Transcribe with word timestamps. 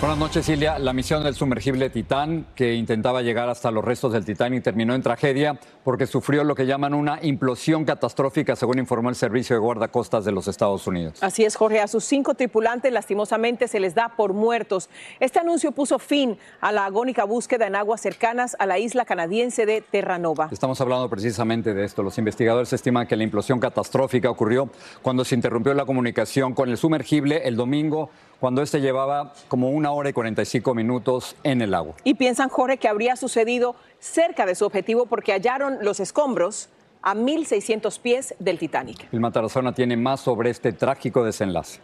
Buenas 0.00 0.16
noches, 0.16 0.46
Silvia. 0.46 0.78
La 0.78 0.94
misión 0.94 1.22
del 1.22 1.34
sumergible 1.34 1.90
Titán, 1.90 2.46
que 2.54 2.72
intentaba 2.72 3.20
llegar 3.20 3.50
hasta 3.50 3.70
los 3.70 3.84
restos 3.84 4.14
del 4.14 4.24
Titanic, 4.24 4.64
terminó 4.64 4.94
en 4.94 5.02
tragedia 5.02 5.60
porque 5.84 6.06
sufrió 6.06 6.42
lo 6.42 6.54
que 6.54 6.64
llaman 6.64 6.94
una 6.94 7.18
implosión 7.20 7.84
catastrófica, 7.84 8.56
según 8.56 8.78
informó 8.78 9.10
el 9.10 9.14
Servicio 9.14 9.54
de 9.54 9.60
Guardacostas 9.60 10.24
de 10.24 10.32
los 10.32 10.48
Estados 10.48 10.86
Unidos. 10.86 11.22
Así 11.22 11.44
es, 11.44 11.54
Jorge. 11.54 11.80
A 11.80 11.86
sus 11.86 12.04
cinco 12.04 12.32
tripulantes 12.32 12.90
lastimosamente 12.90 13.68
se 13.68 13.78
les 13.78 13.94
da 13.94 14.14
por 14.16 14.32
muertos. 14.32 14.88
Este 15.20 15.38
anuncio 15.38 15.72
puso 15.72 15.98
fin 15.98 16.38
a 16.62 16.72
la 16.72 16.86
agónica 16.86 17.24
búsqueda 17.24 17.66
en 17.66 17.76
aguas 17.76 18.00
cercanas 18.00 18.56
a 18.58 18.64
la 18.64 18.78
isla 18.78 19.04
canadiense 19.04 19.66
de 19.66 19.82
Terranova. 19.82 20.48
Estamos 20.50 20.80
hablando 20.80 21.10
precisamente 21.10 21.74
de 21.74 21.84
esto. 21.84 22.02
Los 22.02 22.16
investigadores 22.16 22.72
estiman 22.72 23.06
que 23.06 23.16
la 23.16 23.24
implosión 23.24 23.60
catastrófica 23.60 24.30
ocurrió 24.30 24.70
cuando 25.02 25.26
se 25.26 25.34
interrumpió 25.34 25.74
la 25.74 25.84
comunicación 25.84 26.54
con 26.54 26.70
el 26.70 26.78
sumergible 26.78 27.42
el 27.44 27.56
domingo, 27.56 28.08
cuando 28.40 28.62
este 28.62 28.80
llevaba 28.80 29.34
como 29.48 29.70
una 29.70 29.92
hora 29.92 30.08
y 30.08 30.12
45 30.12 30.74
minutos 30.74 31.36
en 31.44 31.60
el 31.62 31.74
agua. 31.74 31.94
Y 32.04 32.14
piensan, 32.14 32.48
Jorge, 32.48 32.78
que 32.78 32.88
habría 32.88 33.14
sucedido 33.16 33.76
cerca 33.98 34.46
de 34.46 34.54
su 34.54 34.64
objetivo 34.64 35.06
porque 35.06 35.32
hallaron 35.32 35.78
los 35.82 36.00
escombros 36.00 36.70
a 37.02 37.14
1.600 37.14 38.00
pies 38.00 38.34
del 38.38 38.58
Titanic. 38.58 39.08
El 39.12 39.32
Tarazona 39.32 39.74
tiene 39.74 39.96
más 39.96 40.20
sobre 40.20 40.50
este 40.50 40.72
trágico 40.72 41.22
desenlace. 41.24 41.80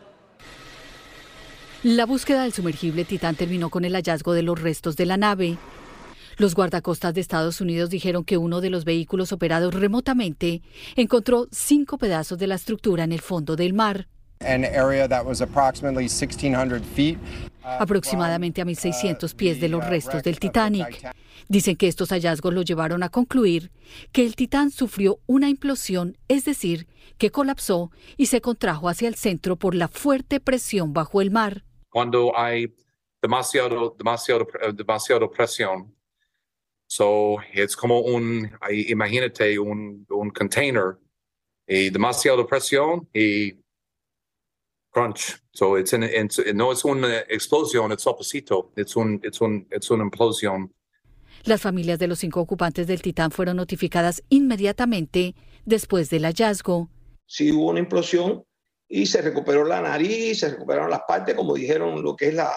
La 1.82 2.06
búsqueda 2.06 2.42
del 2.42 2.52
sumergible 2.52 3.04
Titán 3.04 3.36
terminó 3.36 3.70
con 3.70 3.84
el 3.84 3.94
hallazgo 3.94 4.32
de 4.32 4.42
los 4.42 4.60
restos 4.60 4.96
de 4.96 5.06
la 5.06 5.16
nave. 5.16 5.58
Los 6.36 6.54
guardacostas 6.54 7.14
de 7.14 7.20
Estados 7.20 7.60
Unidos 7.60 7.90
dijeron 7.90 8.24
que 8.24 8.36
uno 8.36 8.60
de 8.60 8.70
los 8.70 8.84
vehículos 8.84 9.32
operados 9.32 9.74
remotamente 9.74 10.62
encontró 10.96 11.46
cinco 11.50 11.96
pedazos 11.96 12.38
de 12.38 12.46
la 12.46 12.56
estructura 12.56 13.04
en 13.04 13.12
el 13.12 13.20
fondo 13.20 13.56
del 13.56 13.72
mar, 13.72 14.08
an 14.40 14.64
area 14.64 15.08
that 15.08 15.24
was 15.24 15.40
approximately 15.40 16.08
1,600 16.08 16.84
feet. 16.84 17.18
aproximadamente 17.66 18.60
a 18.60 18.64
1.600 18.64 19.34
pies 19.34 19.60
de 19.60 19.68
los 19.68 19.84
restos 19.84 20.22
del 20.22 20.38
Titanic. 20.38 21.12
Dicen 21.48 21.76
que 21.76 21.88
estos 21.88 22.10
hallazgos 22.10 22.54
lo 22.54 22.62
llevaron 22.62 23.02
a 23.02 23.08
concluir 23.08 23.70
que 24.12 24.24
el 24.24 24.36
Titán 24.36 24.70
sufrió 24.70 25.18
una 25.26 25.48
implosión, 25.48 26.16
es 26.28 26.44
decir, 26.44 26.86
que 27.18 27.30
colapsó 27.30 27.90
y 28.16 28.26
se 28.26 28.40
contrajo 28.40 28.88
hacia 28.88 29.08
el 29.08 29.14
centro 29.14 29.56
por 29.56 29.74
la 29.74 29.88
fuerte 29.88 30.40
presión 30.40 30.92
bajo 30.92 31.20
el 31.20 31.30
mar. 31.30 31.64
cuando 31.88 32.36
hay 32.36 32.74
demasiado, 33.22 33.94
demasiado, 33.96 34.46
eh, 34.60 34.72
demasiado 34.74 35.30
presión. 35.30 35.94
So, 36.86 37.38
es 37.52 37.74
como 37.74 38.00
un, 38.00 38.50
imagínate 38.70 39.58
un, 39.58 40.06
un 40.10 40.30
container 40.30 40.98
y 41.66 41.90
demasiado 41.90 42.46
presión 42.46 43.08
y 43.14 43.54
crunch. 44.96 45.36
So, 45.52 45.76
it's 45.76 45.92
in, 45.92 46.02
it's, 46.02 46.40
no 46.54 46.72
es 46.72 46.84
una 46.84 47.18
explosión, 47.28 47.92
es 47.92 48.06
opposito. 48.06 48.72
Es 48.76 48.96
un, 48.96 49.20
it's 49.22 49.40
un, 49.40 49.66
it's 49.70 49.90
una 49.90 50.04
implosión. 50.04 50.72
Las 51.44 51.60
familias 51.60 51.98
de 51.98 52.06
los 52.06 52.18
cinco 52.18 52.40
ocupantes 52.40 52.86
del 52.86 53.02
Titán 53.02 53.30
fueron 53.30 53.56
notificadas 53.56 54.22
inmediatamente 54.30 55.34
después 55.64 56.08
del 56.10 56.24
hallazgo. 56.24 56.88
sí 57.26 57.52
hubo 57.52 57.70
una 57.70 57.80
implosión 57.80 58.44
y 58.88 59.06
se 59.06 59.20
recuperó 59.20 59.64
la 59.64 59.80
nariz, 59.82 60.40
se 60.40 60.50
recuperaron 60.50 60.90
las 60.90 61.02
partes, 61.06 61.34
como 61.34 61.54
dijeron 61.54 62.02
lo 62.02 62.14
que 62.14 62.28
es 62.28 62.34
la, 62.34 62.52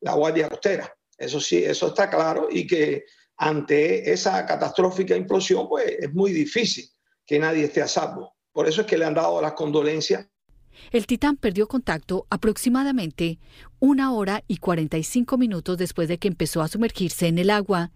la 0.00 0.14
guardia 0.14 0.48
costera. 0.48 0.92
Eso 1.16 1.40
sí, 1.40 1.62
eso 1.62 1.88
está 1.88 2.10
claro 2.10 2.48
y 2.50 2.66
que 2.66 3.04
ante 3.36 4.10
esa 4.10 4.44
catastrófica 4.46 5.16
implosión, 5.16 5.68
pues 5.68 5.96
es 5.98 6.12
muy 6.12 6.32
difícil 6.32 6.86
que 7.26 7.38
nadie 7.38 7.64
esté 7.64 7.82
a 7.82 7.88
salvo. 7.88 8.34
Por 8.52 8.66
eso 8.68 8.82
es 8.82 8.86
que 8.86 8.98
le 8.98 9.04
han 9.04 9.14
dado 9.14 9.40
las 9.40 9.52
condolencias 9.52 10.26
El 10.90 11.06
Titán 11.06 11.36
perdió 11.36 11.68
contacto 11.68 12.26
aproximadamente 12.30 13.38
una 13.80 14.12
hora 14.12 14.42
y 14.48 14.58
45 14.58 15.36
minutos 15.38 15.78
después 15.78 16.08
de 16.08 16.18
que 16.18 16.28
empezó 16.28 16.62
a 16.62 16.68
sumergirse 16.68 17.26
en 17.26 17.38
el 17.38 17.50
agua. 17.50 17.90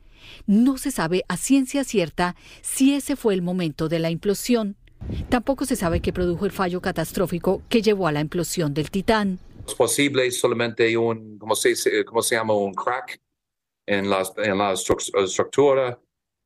No 0.47 0.79
se 0.79 0.91
sabe 0.91 1.25
a 1.29 1.37
ciencia 1.37 1.85
cierta 1.85 2.37
si 2.63 2.95
ese 2.95 3.17
fue 3.17 3.35
el 3.35 3.43
momento 3.43 3.89
de 3.89 3.99
la 3.99 4.11
implosión. 4.11 4.77
Tampoco 5.29 5.65
se 5.65 5.77
sabe 5.77 6.01
qué 6.01 6.13
produjo 6.13 6.45
el 6.45 6.51
fallo 6.51 6.81
catastrófico 6.81 7.63
que 7.69 7.83
llevó 7.83 8.09
a 8.09 8.13
la 8.13 8.21
implosión 8.21 8.75
del 8.75 8.91
Titán. 8.91 9.39
Es 9.67 9.75
posible 9.75 10.31
solamente 10.31 10.97
un, 10.97 11.39
¿cómo 11.39 11.55
se, 11.55 11.75
llama? 12.31 12.55
Un 12.55 12.75
crack 12.75 13.21
en 13.87 14.09
la, 14.09 14.23
estructura. 14.73 16.01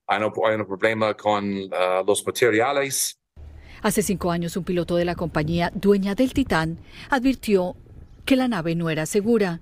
Hay 0.06 0.22
un, 0.22 0.32
hay 0.44 0.56
un 0.56 0.66
problema 0.66 1.16
con 1.16 1.68
ah, 1.72 2.02
los 2.06 2.26
materiales. 2.26 3.18
Hace 3.82 4.02
cinco 4.02 4.30
años, 4.30 4.56
un 4.56 4.62
piloto 4.62 4.94
de 4.94 5.04
la 5.04 5.16
compañía 5.16 5.72
dueña 5.74 6.14
del 6.14 6.32
Titán 6.32 6.78
advirtió 7.10 7.74
que 8.24 8.36
la 8.36 8.46
nave 8.46 8.76
no 8.76 8.90
era 8.90 9.06
segura. 9.06 9.60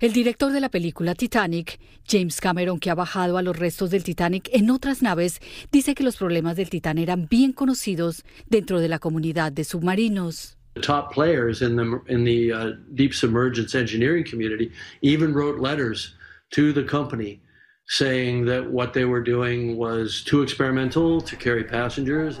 El 0.00 0.14
director 0.14 0.50
de 0.50 0.60
la 0.60 0.70
película 0.70 1.14
Titanic, 1.14 1.78
James 2.08 2.40
Cameron, 2.40 2.80
que 2.80 2.88
ha 2.88 2.94
bajado 2.94 3.36
a 3.36 3.42
los 3.42 3.58
restos 3.58 3.90
del 3.90 4.02
Titanic 4.02 4.48
en 4.54 4.70
otras 4.70 5.02
naves, 5.02 5.40
dice 5.70 5.94
que 5.94 6.04
los 6.04 6.16
problemas 6.16 6.56
del 6.56 6.70
Titán 6.70 6.96
eran 6.96 7.28
bien 7.28 7.52
conocidos 7.52 8.24
dentro 8.48 8.80
de 8.80 8.88
la 8.88 8.98
comunidad 8.98 9.52
de 9.52 9.64
submarinos. 9.64 10.56
The 10.74 10.80
top 10.80 11.12
players 11.12 11.60
in 11.60 11.76
the 11.76 12.00
in 12.08 12.24
the 12.24 12.52
uh, 12.52 12.76
deep 12.94 13.12
submergence 13.12 13.74
engineering 13.74 14.24
community 14.24 14.70
even 15.02 15.34
wrote 15.34 15.60
letters 15.60 16.14
to 16.52 16.72
the 16.72 16.84
company 16.84 17.42
saying 17.86 18.46
that 18.46 18.70
what 18.70 18.94
they 18.94 19.04
were 19.04 19.22
doing 19.22 19.76
was 19.76 20.22
too 20.24 20.42
experimental 20.42 21.20
to 21.20 21.36
carry 21.36 21.64
passengers. 21.64 22.38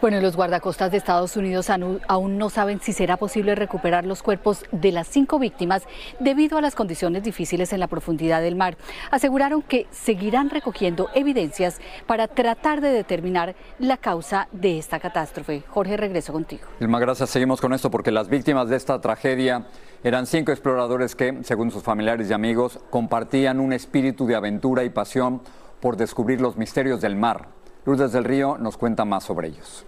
Bueno, 0.00 0.20
los 0.20 0.36
guardacostas 0.36 0.90
de 0.90 0.98
Estados 0.98 1.36
Unidos 1.36 1.70
aún 1.70 2.38
no 2.38 2.50
saben 2.50 2.80
si 2.80 2.92
será 2.92 3.16
posible 3.16 3.54
recuperar 3.54 4.04
los 4.04 4.22
cuerpos 4.22 4.64
de 4.72 4.92
las 4.92 5.08
cinco 5.08 5.38
víctimas 5.38 5.84
debido 6.20 6.58
a 6.58 6.60
las 6.60 6.74
condiciones 6.74 7.22
difíciles 7.22 7.72
en 7.72 7.80
la 7.80 7.86
profundidad 7.86 8.40
del 8.40 8.56
mar. 8.56 8.76
Aseguraron 9.10 9.62
que 9.62 9.86
seguirán 9.90 10.50
recogiendo 10.50 11.08
evidencias 11.14 11.80
para 12.06 12.28
tratar 12.28 12.80
de 12.80 12.90
determinar 12.90 13.54
la 13.78 13.96
causa 13.96 14.48
de 14.52 14.78
esta 14.78 15.00
catástrofe. 15.00 15.62
Jorge, 15.68 15.96
regreso 15.96 16.32
contigo. 16.32 16.62
Ilma, 16.80 16.98
gracias. 16.98 17.30
Seguimos 17.30 17.60
con 17.60 17.72
esto 17.72 17.90
porque 17.90 18.10
las 18.10 18.28
víctimas 18.28 18.68
de 18.68 18.76
esta 18.76 19.00
tragedia 19.00 19.66
eran 20.04 20.26
cinco 20.26 20.52
exploradores 20.52 21.14
que, 21.14 21.38
según 21.42 21.70
sus 21.70 21.82
familiares 21.82 22.30
y 22.30 22.32
amigos, 22.32 22.78
compartían 22.90 23.60
un 23.60 23.72
espíritu 23.72 24.26
de 24.26 24.36
aventura 24.36 24.84
y 24.84 24.90
pasión 24.90 25.42
por 25.80 25.96
descubrir 25.96 26.40
los 26.40 26.56
misterios 26.56 27.00
del 27.00 27.16
mar. 27.16 27.48
Lourdes 27.88 28.12
del 28.12 28.24
Río 28.24 28.58
nos 28.58 28.76
cuenta 28.76 29.06
más 29.06 29.24
sobre 29.24 29.48
ellos. 29.48 29.86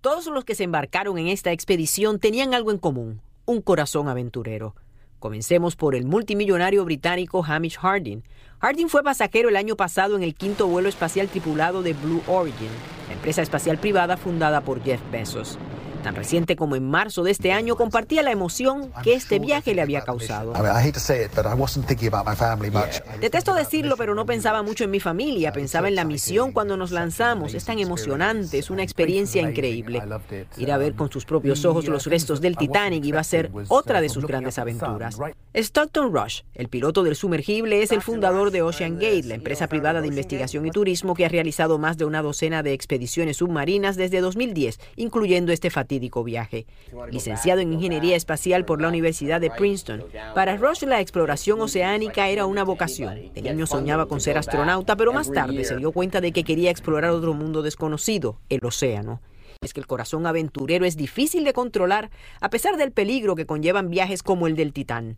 Todos 0.00 0.26
los 0.26 0.44
que 0.44 0.56
se 0.56 0.64
embarcaron 0.64 1.16
en 1.16 1.28
esta 1.28 1.52
expedición 1.52 2.18
tenían 2.18 2.54
algo 2.54 2.72
en 2.72 2.78
común, 2.78 3.20
un 3.44 3.62
corazón 3.62 4.08
aventurero. 4.08 4.74
Comencemos 5.20 5.76
por 5.76 5.94
el 5.94 6.06
multimillonario 6.06 6.84
británico 6.84 7.44
Hamish 7.46 7.78
Harding. 7.78 8.24
Harding 8.58 8.88
fue 8.88 9.04
pasajero 9.04 9.48
el 9.48 9.54
año 9.54 9.76
pasado 9.76 10.16
en 10.16 10.24
el 10.24 10.34
quinto 10.34 10.66
vuelo 10.66 10.88
espacial 10.88 11.28
tripulado 11.28 11.84
de 11.84 11.92
Blue 11.92 12.20
Origin, 12.26 12.70
empresa 13.12 13.42
espacial 13.42 13.78
privada 13.78 14.16
fundada 14.16 14.62
por 14.62 14.82
Jeff 14.82 15.00
Bezos 15.12 15.60
tan 16.02 16.14
reciente 16.14 16.56
como 16.56 16.76
en 16.76 16.88
marzo 16.88 17.22
de 17.22 17.30
este 17.30 17.52
año, 17.52 17.76
compartía 17.76 18.22
la 18.22 18.30
emoción 18.30 18.92
que 19.02 19.14
este 19.14 19.38
viaje 19.38 19.74
le 19.74 19.82
había 19.82 20.02
causado. 20.02 20.52
Detesto 23.20 23.54
decirlo, 23.54 23.96
pero 23.96 24.14
no 24.14 24.26
pensaba 24.26 24.62
mucho 24.62 24.84
en 24.84 24.90
mi 24.90 25.00
familia, 25.00 25.52
pensaba 25.52 25.88
en 25.88 25.94
la 25.94 26.04
misión 26.04 26.52
cuando 26.52 26.76
nos 26.76 26.90
lanzamos. 26.90 27.54
Es 27.54 27.64
tan 27.64 27.78
emocionante, 27.78 28.58
es 28.58 28.70
una 28.70 28.82
experiencia 28.82 29.42
increíble. 29.42 30.02
Ir 30.56 30.72
a 30.72 30.76
ver 30.76 30.94
con 30.94 31.10
sus 31.10 31.24
propios 31.24 31.64
ojos 31.64 31.86
los 31.86 32.06
restos 32.06 32.40
del 32.40 32.56
Titanic 32.56 33.04
iba 33.04 33.20
a 33.20 33.24
ser 33.24 33.50
otra 33.68 34.00
de 34.00 34.08
sus 34.08 34.26
grandes 34.26 34.58
aventuras. 34.58 35.18
Stockton 35.54 36.12
Rush, 36.12 36.40
el 36.54 36.68
piloto 36.68 37.02
del 37.02 37.14
sumergible, 37.14 37.82
es 37.82 37.92
el 37.92 38.02
fundador 38.02 38.50
de 38.50 38.62
Ocean 38.62 38.94
Gate, 38.94 39.24
la 39.24 39.34
empresa 39.34 39.68
privada 39.68 40.00
de 40.00 40.08
investigación 40.08 40.66
y 40.66 40.70
turismo 40.70 41.14
que 41.14 41.26
ha 41.26 41.28
realizado 41.28 41.78
más 41.78 41.98
de 41.98 42.04
una 42.04 42.22
docena 42.22 42.62
de 42.62 42.72
expediciones 42.72 43.36
submarinas 43.38 43.96
desde 43.96 44.20
2010, 44.20 44.80
incluyendo 44.96 45.52
este 45.52 45.70
fatídico 45.70 45.91
viaje. 45.98 46.66
Licenciado 47.10 47.60
en 47.60 47.72
Ingeniería 47.72 48.16
Espacial 48.16 48.64
por 48.64 48.80
la 48.80 48.88
Universidad 48.88 49.40
de 49.40 49.50
Princeton, 49.50 50.04
para 50.34 50.56
Rush 50.56 50.84
la 50.84 51.00
exploración 51.00 51.60
oceánica 51.60 52.28
era 52.28 52.46
una 52.46 52.64
vocación. 52.64 53.32
De 53.34 53.42
niño 53.42 53.66
soñaba 53.66 54.06
con 54.06 54.20
ser 54.20 54.38
astronauta, 54.38 54.96
pero 54.96 55.12
más 55.12 55.30
tarde 55.30 55.64
se 55.64 55.76
dio 55.76 55.92
cuenta 55.92 56.20
de 56.20 56.32
que 56.32 56.44
quería 56.44 56.70
explorar 56.70 57.10
otro 57.10 57.34
mundo 57.34 57.62
desconocido, 57.62 58.38
el 58.48 58.64
océano. 58.64 59.20
Es 59.60 59.72
que 59.72 59.80
el 59.80 59.86
corazón 59.86 60.26
aventurero 60.26 60.84
es 60.84 60.96
difícil 60.96 61.44
de 61.44 61.52
controlar 61.52 62.10
a 62.40 62.50
pesar 62.50 62.76
del 62.76 62.90
peligro 62.90 63.36
que 63.36 63.46
conllevan 63.46 63.90
viajes 63.90 64.22
como 64.22 64.46
el 64.46 64.56
del 64.56 64.72
Titán. 64.72 65.16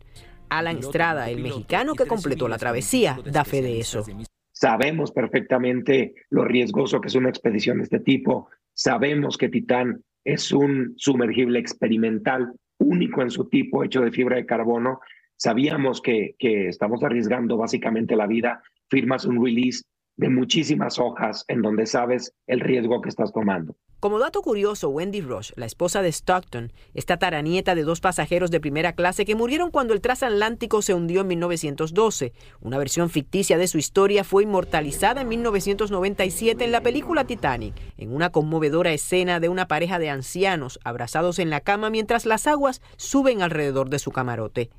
Alan 0.49 0.77
Estrada, 0.77 1.29
el 1.29 1.41
mexicano 1.41 1.95
que 1.95 2.05
completó 2.05 2.47
la 2.47 2.57
travesía, 2.57 3.19
da 3.25 3.43
fe 3.43 3.61
de 3.61 3.79
eso. 3.79 4.05
Sabemos 4.51 5.11
perfectamente 5.11 6.13
lo 6.29 6.45
riesgoso 6.45 7.01
que 7.01 7.07
es 7.07 7.15
una 7.15 7.29
expedición 7.29 7.77
de 7.77 7.83
este 7.83 7.99
tipo. 7.99 8.49
Sabemos 8.73 9.37
que 9.37 9.49
Titán 9.49 10.03
es 10.25 10.51
un 10.51 10.93
sumergible 10.97 11.59
experimental 11.59 12.51
único 12.79 13.21
en 13.21 13.29
su 13.29 13.47
tipo, 13.47 13.83
hecho 13.83 14.01
de 14.01 14.11
fibra 14.11 14.35
de 14.35 14.45
carbono. 14.45 14.99
Sabíamos 15.37 16.01
que, 16.01 16.35
que 16.37 16.67
estamos 16.67 17.03
arriesgando 17.03 17.55
básicamente 17.57 18.15
la 18.15 18.27
vida. 18.27 18.61
Firmas 18.89 19.25
un 19.25 19.43
release 19.43 19.83
de 20.17 20.29
muchísimas 20.29 20.99
hojas 20.99 21.45
en 21.47 21.61
donde 21.61 21.85
sabes 21.85 22.33
el 22.47 22.59
riesgo 22.59 23.01
que 23.01 23.09
estás 23.09 23.33
tomando. 23.33 23.75
Como 23.99 24.19
dato 24.19 24.43
curioso, 24.43 24.89
Wendy 24.89 25.21
Rush, 25.21 25.51
la 25.55 25.65
esposa 25.65 26.03
de 26.03 26.09
Stockton, 26.09 26.71
esta 26.93 27.17
taranieta 27.17 27.73
de 27.73 27.83
dos 27.83 28.01
pasajeros 28.01 28.51
de 28.51 28.59
primera 28.59 28.93
clase 28.93 29.25
que 29.25 29.33
murieron 29.33 29.71
cuando 29.71 29.95
el 29.95 30.01
transatlántico 30.01 30.83
se 30.83 30.93
hundió 30.93 31.21
en 31.21 31.27
1912. 31.27 32.33
Una 32.61 32.77
versión 32.77 33.09
ficticia 33.09 33.57
de 33.57 33.67
su 33.67 33.79
historia 33.79 34.23
fue 34.23 34.43
inmortalizada 34.43 35.21
en 35.21 35.29
1997 35.29 36.65
en 36.65 36.71
la 36.71 36.81
película 36.81 37.25
Titanic, 37.25 37.73
en 37.97 38.13
una 38.13 38.29
conmovedora 38.31 38.91
escena 38.91 39.39
de 39.39 39.49
una 39.49 39.67
pareja 39.67 39.97
de 39.97 40.11
ancianos 40.11 40.79
abrazados 40.83 41.39
en 41.39 41.49
la 41.49 41.61
cama 41.61 41.89
mientras 41.89 42.27
las 42.27 42.45
aguas 42.45 42.81
suben 42.97 43.41
alrededor 43.41 43.89
de 43.89 43.97
su 43.97 44.11
camarote. 44.11 44.69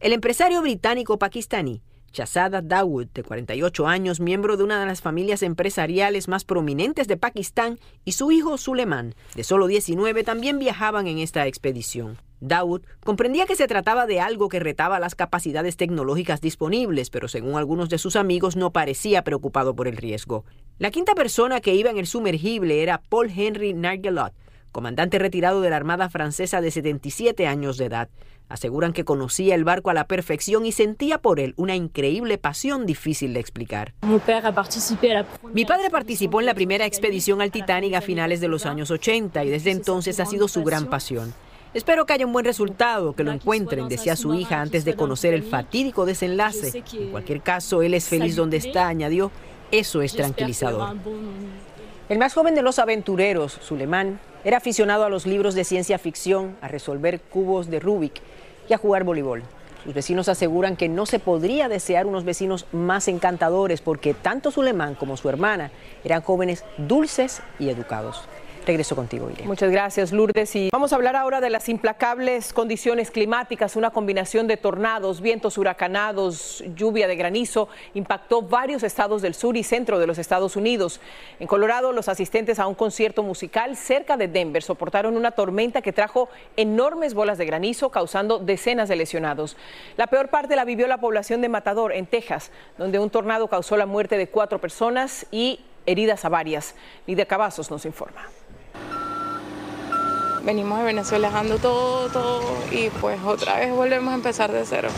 El 0.00 0.12
empresario 0.12 0.60
británico 0.60 1.18
pakistaní 1.18 1.80
Chazada 2.14 2.62
Dawood, 2.62 3.08
de 3.12 3.24
48 3.24 3.88
años, 3.88 4.20
miembro 4.20 4.56
de 4.56 4.62
una 4.62 4.78
de 4.78 4.86
las 4.86 5.02
familias 5.02 5.42
empresariales 5.42 6.28
más 6.28 6.44
prominentes 6.44 7.08
de 7.08 7.16
Pakistán, 7.16 7.80
y 8.04 8.12
su 8.12 8.30
hijo 8.30 8.56
Suleiman, 8.56 9.16
de 9.34 9.42
solo 9.42 9.66
19, 9.66 10.22
también 10.22 10.60
viajaban 10.60 11.08
en 11.08 11.18
esta 11.18 11.46
expedición. 11.48 12.16
Dawood 12.40 12.82
comprendía 13.02 13.46
que 13.46 13.56
se 13.56 13.66
trataba 13.66 14.06
de 14.06 14.20
algo 14.20 14.48
que 14.48 14.60
retaba 14.60 15.00
las 15.00 15.16
capacidades 15.16 15.76
tecnológicas 15.76 16.40
disponibles, 16.40 17.10
pero 17.10 17.26
según 17.26 17.56
algunos 17.56 17.88
de 17.88 17.98
sus 17.98 18.14
amigos 18.14 18.54
no 18.54 18.70
parecía 18.70 19.24
preocupado 19.24 19.74
por 19.74 19.88
el 19.88 19.96
riesgo. 19.96 20.44
La 20.78 20.92
quinta 20.92 21.14
persona 21.14 21.60
que 21.60 21.74
iba 21.74 21.90
en 21.90 21.98
el 21.98 22.06
sumergible 22.06 22.82
era 22.82 23.02
Paul 23.08 23.32
Henry 23.34 23.74
Nargelot, 23.74 24.32
comandante 24.70 25.18
retirado 25.18 25.60
de 25.62 25.70
la 25.70 25.76
Armada 25.76 26.10
Francesa 26.10 26.60
de 26.60 26.70
77 26.70 27.46
años 27.46 27.76
de 27.76 27.86
edad. 27.86 28.08
Aseguran 28.48 28.92
que 28.92 29.04
conocía 29.04 29.54
el 29.54 29.64
barco 29.64 29.90
a 29.90 29.94
la 29.94 30.06
perfección 30.06 30.66
y 30.66 30.72
sentía 30.72 31.18
por 31.18 31.40
él 31.40 31.54
una 31.56 31.74
increíble 31.74 32.38
pasión 32.38 32.86
difícil 32.86 33.34
de 33.34 33.40
explicar. 33.40 33.94
Mi 35.52 35.64
padre 35.64 35.90
participó 35.90 36.40
en 36.40 36.46
la 36.46 36.54
primera 36.54 36.86
expedición 36.86 37.40
al 37.40 37.50
Titanic 37.50 37.94
a 37.94 38.00
finales 38.00 38.40
de 38.40 38.48
los 38.48 38.66
años 38.66 38.90
80 38.90 39.44
y 39.44 39.50
desde 39.50 39.70
entonces 39.70 40.20
ha 40.20 40.26
sido 40.26 40.48
su 40.48 40.62
gran 40.62 40.90
pasión. 40.90 41.34
Espero 41.74 42.06
que 42.06 42.12
haya 42.12 42.24
un 42.24 42.32
buen 42.32 42.44
resultado, 42.44 43.14
que 43.14 43.24
lo 43.24 43.32
encuentren, 43.32 43.88
decía 43.88 44.14
su 44.14 44.32
hija 44.34 44.60
antes 44.60 44.84
de 44.84 44.94
conocer 44.94 45.34
el 45.34 45.42
fatídico 45.42 46.06
desenlace. 46.06 46.84
En 46.92 47.10
cualquier 47.10 47.40
caso, 47.40 47.82
él 47.82 47.94
es 47.94 48.08
feliz 48.08 48.36
donde 48.36 48.58
está, 48.58 48.86
añadió. 48.86 49.32
Eso 49.72 50.00
es 50.00 50.14
tranquilizador. 50.14 50.96
El 52.08 52.18
más 52.18 52.32
joven 52.32 52.54
de 52.54 52.62
los 52.62 52.78
aventureros, 52.78 53.58
Suleiman, 53.60 54.20
era 54.44 54.58
aficionado 54.58 55.04
a 55.04 55.08
los 55.08 55.26
libros 55.26 55.54
de 55.54 55.64
ciencia 55.64 55.98
ficción, 55.98 56.56
a 56.60 56.68
resolver 56.68 57.20
cubos 57.20 57.70
de 57.70 57.80
Rubik 57.80 58.20
y 58.68 58.74
a 58.74 58.78
jugar 58.78 59.04
voleibol. 59.04 59.42
Sus 59.84 59.94
vecinos 59.94 60.28
aseguran 60.28 60.76
que 60.76 60.88
no 60.88 61.06
se 61.06 61.18
podría 61.18 61.68
desear 61.68 62.06
unos 62.06 62.24
vecinos 62.24 62.66
más 62.72 63.08
encantadores 63.08 63.80
porque 63.80 64.14
tanto 64.14 64.50
Suleiman 64.50 64.94
como 64.94 65.16
su 65.16 65.28
hermana 65.28 65.70
eran 66.04 66.22
jóvenes 66.22 66.64
dulces 66.78 67.42
y 67.58 67.68
educados. 67.68 68.22
Regreso 68.66 68.96
contigo, 68.96 69.28
Irene. 69.30 69.46
Muchas 69.46 69.70
gracias, 69.70 70.10
Lourdes. 70.10 70.56
Y 70.56 70.70
vamos 70.72 70.92
a 70.92 70.96
hablar 70.96 71.16
ahora 71.16 71.42
de 71.42 71.50
las 71.50 71.68
implacables 71.68 72.54
condiciones 72.54 73.10
climáticas. 73.10 73.76
Una 73.76 73.90
combinación 73.90 74.46
de 74.46 74.56
tornados, 74.56 75.20
vientos 75.20 75.58
huracanados, 75.58 76.64
lluvia 76.74 77.06
de 77.06 77.14
granizo 77.14 77.68
impactó 77.92 78.40
varios 78.40 78.82
estados 78.82 79.20
del 79.20 79.34
sur 79.34 79.58
y 79.58 79.64
centro 79.64 79.98
de 79.98 80.06
los 80.06 80.16
Estados 80.16 80.56
Unidos. 80.56 81.00
En 81.40 81.46
Colorado, 81.46 81.92
los 81.92 82.08
asistentes 82.08 82.58
a 82.58 82.66
un 82.66 82.74
concierto 82.74 83.22
musical 83.22 83.76
cerca 83.76 84.16
de 84.16 84.28
Denver 84.28 84.62
soportaron 84.62 85.16
una 85.16 85.32
tormenta 85.32 85.82
que 85.82 85.92
trajo 85.92 86.30
enormes 86.56 87.12
bolas 87.12 87.36
de 87.36 87.44
granizo, 87.44 87.90
causando 87.90 88.38
decenas 88.38 88.88
de 88.88 88.96
lesionados. 88.96 89.58
La 89.98 90.06
peor 90.06 90.28
parte 90.28 90.56
la 90.56 90.64
vivió 90.64 90.86
la 90.86 90.98
población 90.98 91.42
de 91.42 91.50
Matador, 91.50 91.92
en 91.92 92.06
Texas, 92.06 92.50
donde 92.78 92.98
un 92.98 93.10
tornado 93.10 93.48
causó 93.48 93.76
la 93.76 93.84
muerte 93.84 94.16
de 94.16 94.28
cuatro 94.28 94.58
personas 94.58 95.26
y 95.30 95.60
heridas 95.84 96.24
a 96.24 96.30
varias. 96.30 96.74
Lidia 97.06 97.26
Cavazos 97.26 97.70
nos 97.70 97.84
informa 97.84 98.22
venimos 100.44 100.78
de 100.78 100.84
Venezuela 100.84 101.28
dejando 101.28 101.58
todo, 101.58 102.08
todo 102.08 102.42
y 102.70 102.90
pues 103.00 103.18
otra 103.24 103.58
vez 103.58 103.72
volvemos 103.72 104.12
a 104.12 104.14
empezar 104.14 104.52
de 104.52 104.64
cero. 104.64 104.88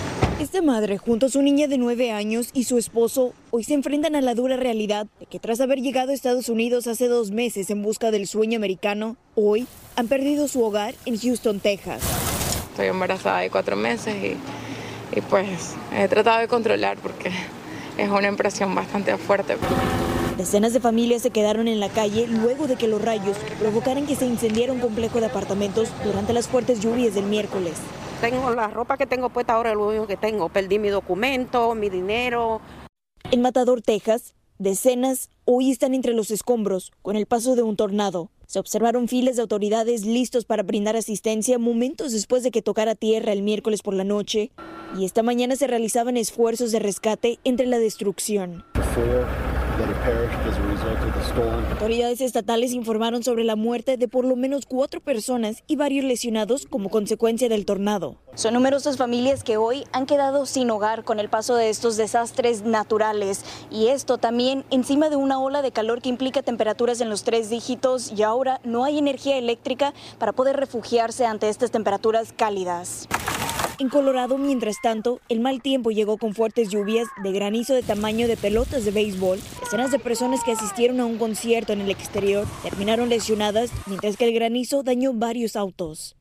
Esta 0.41 0.61
madre 0.61 0.99
junto 0.99 1.27
a 1.27 1.29
su 1.29 1.41
niña 1.41 1.67
de 1.67 1.79
nueve 1.79 2.11
años 2.13 2.51
y 2.53 2.65
su 2.65 2.77
esposo 2.79 3.33
hoy 3.51 3.65
se 3.65 3.75
enfrentan 3.75 4.17
a 4.17 4.21
la 4.21 4.35
dura 4.35 4.57
realidad 4.57 5.07
de 5.19 5.27
que 5.27 5.39
tras 5.39 5.61
haber 5.61 5.81
llegado 5.81 6.11
a 6.11 6.15
Estados 6.15 6.49
Unidos 6.49 6.87
hace 6.87 7.09
dos 7.09 7.31
meses 7.31 7.71
en 7.71 7.83
busca 7.83 8.11
del 8.11 8.27
sueño 8.27 8.57
americano, 8.57 9.17
hoy 9.35 9.67
han 9.95 10.09
perdido 10.09 10.49
su 10.49 10.63
hogar 10.63 10.95
en 11.07 11.19
Houston, 11.19 11.61
Texas. 11.61 12.03
Estoy 12.71 12.89
embarazada 12.89 13.41
de 13.41 13.51
cuatro 13.51 13.77
meses 13.77 14.15
y, 14.23 14.37
y 15.17 15.21
pues 15.23 15.75
he 15.97 16.07
tratado 16.09 16.41
de 16.41 16.49
controlar 16.49 16.99
porque 16.99 17.31
es 17.97 18.11
una 18.11 18.29
impresión 18.29 18.75
bastante 18.75 19.17
fuerte. 19.17 19.57
Decenas 20.37 20.75
de 20.75 20.81
familias 20.81 21.23
se 21.23 21.31
quedaron 21.31 21.67
en 21.67 21.81
la 21.81 21.89
calle 21.89 22.27
luego 22.27 22.67
de 22.67 22.77
que 22.77 22.89
los 22.89 23.01
rayos 23.01 23.39
provocaran 23.59 24.07
que 24.07 24.17
se 24.17 24.27
incendiara 24.27 24.71
un 24.71 24.81
complejo 24.81 25.19
de 25.19 25.27
apartamentos 25.27 25.89
durante 26.05 26.35
las 26.35 26.47
fuertes 26.47 26.81
lluvias 26.81 27.15
del 27.15 27.25
miércoles. 27.25 27.73
Tengo 28.21 28.51
la 28.51 28.69
ropa 28.69 28.99
que 28.99 29.07
tengo 29.07 29.31
puesta 29.31 29.55
ahora, 29.55 29.75
lo 29.75 29.89
único 29.89 30.07
que 30.07 30.19
tengo. 30.19 30.51
Perdí 30.51 30.79
mi 30.79 30.91
documento, 30.91 31.75
mi 31.75 31.89
dinero. 31.89 32.61
En 33.31 33.41
Matador, 33.41 33.81
Texas, 33.81 34.35
decenas 34.59 35.31
hoy 35.47 35.71
están 35.71 35.95
entre 35.95 36.13
los 36.13 36.31
escombros 36.31 36.93
con 37.01 37.17
el 37.17 37.25
paso 37.25 37.57
de 37.57 37.63
un 37.63 37.77
tornado. 37.77 38.31
Se 38.47 38.59
observaron 38.59 39.09
filas 39.09 39.37
de 39.37 39.43
autoridades 39.43 40.05
listos 40.05 40.45
para 40.45 40.63
brindar 40.63 40.97
asistencia 40.97 41.59
momentos 41.59 42.13
después 42.13 42.43
de 42.43 42.51
que 42.51 42.61
tocara 42.61 42.95
tierra 42.95 43.33
el 43.33 43.41
miércoles 43.43 43.81
por 43.81 43.95
la 43.95 44.05
noche 44.05 44.51
y 44.99 45.07
esta 45.07 45.23
mañana 45.23 45.57
se 45.57 45.67
realizaban 45.67 46.19
esfuerzos 46.19 46.73
de 46.73 46.79
rescate 46.79 47.39
entre 47.45 47.67
la 47.67 47.79
destrucción. 47.79 48.65
Autoridades 51.71 52.21
estatales 52.21 52.73
informaron 52.73 53.23
sobre 53.23 53.45
la 53.45 53.57
muerte 53.57 53.97
de 53.97 54.09
por 54.09 54.25
lo 54.25 54.37
menos 54.37 54.65
cuatro 54.67 55.01
personas 55.01 55.63
y 55.67 55.77
varios 55.77 56.05
lesionados 56.05 56.67
como 56.67 56.89
consecuencia 56.89 57.49
del 57.49 57.67
tornado. 57.67 58.17
Son 58.35 58.55
numerosas 58.55 58.97
familias 58.97 59.45
que 59.45 59.57
hoy 59.57 59.85
han 59.93 60.07
quedado 60.07 60.47
sin 60.47 60.71
hogar 60.71 61.05
con 61.05 61.21
el 61.21 61.29
paso 61.29 61.57
de 61.57 61.69
estos 61.69 61.97
desastres 61.97 62.63
naturales 62.63 63.45
y 63.71 63.89
esto 63.89 64.19
también 64.19 64.65
encima 64.71 65.11
de 65.11 65.17
una 65.17 65.39
ola 65.39 65.63
de 65.63 65.73
calor 65.73 66.01
que 66.01 66.09
implica 66.09 66.43
temperaturas 66.43 67.01
en 67.01 67.11
los 67.11 67.23
tres 67.23 67.51
dígitos 67.51 68.13
y 68.13 68.23
ahora 68.23 68.61
no 68.65 68.85
hay 68.85 68.99
energía 68.99 69.37
eléctrica 69.37 69.93
para 70.19 70.33
poder 70.33 70.57
refugiarse 70.57 71.27
ante 71.27 71.49
estas 71.49 71.71
temperaturas 71.71 72.33
cálidas. 72.35 73.09
En 73.79 73.91
Colorado, 73.91 74.39
mientras 74.39 74.77
tanto, 74.81 75.21
el 75.29 75.41
mal 75.41 75.61
tiempo 75.61 75.91
llegó 75.91 76.17
con 76.17 76.35
fuertes 76.35 76.71
lluvias 76.71 77.09
de 77.23 77.31
granizo 77.33 77.75
de 77.75 77.83
tamaño 77.83 78.27
de 78.27 78.39
pelotas 78.39 78.87
de 78.87 78.91
béisbol. 78.91 79.39
Decenas 79.61 79.91
de 79.91 79.99
personas 79.99 80.43
que 80.43 80.53
asistieron 80.53 80.99
a 80.99 81.05
un 81.05 81.19
concierto 81.19 81.75
en 81.75 81.83
el 81.83 81.91
exterior 81.91 82.47
terminaron 82.63 83.11
lesionadas, 83.11 83.71
mientras 83.87 84.17
que 84.17 84.25
el 84.25 84.33
granizo 84.33 84.83
dañó 84.83 85.13
varios 85.13 85.57
autos. 85.57 86.17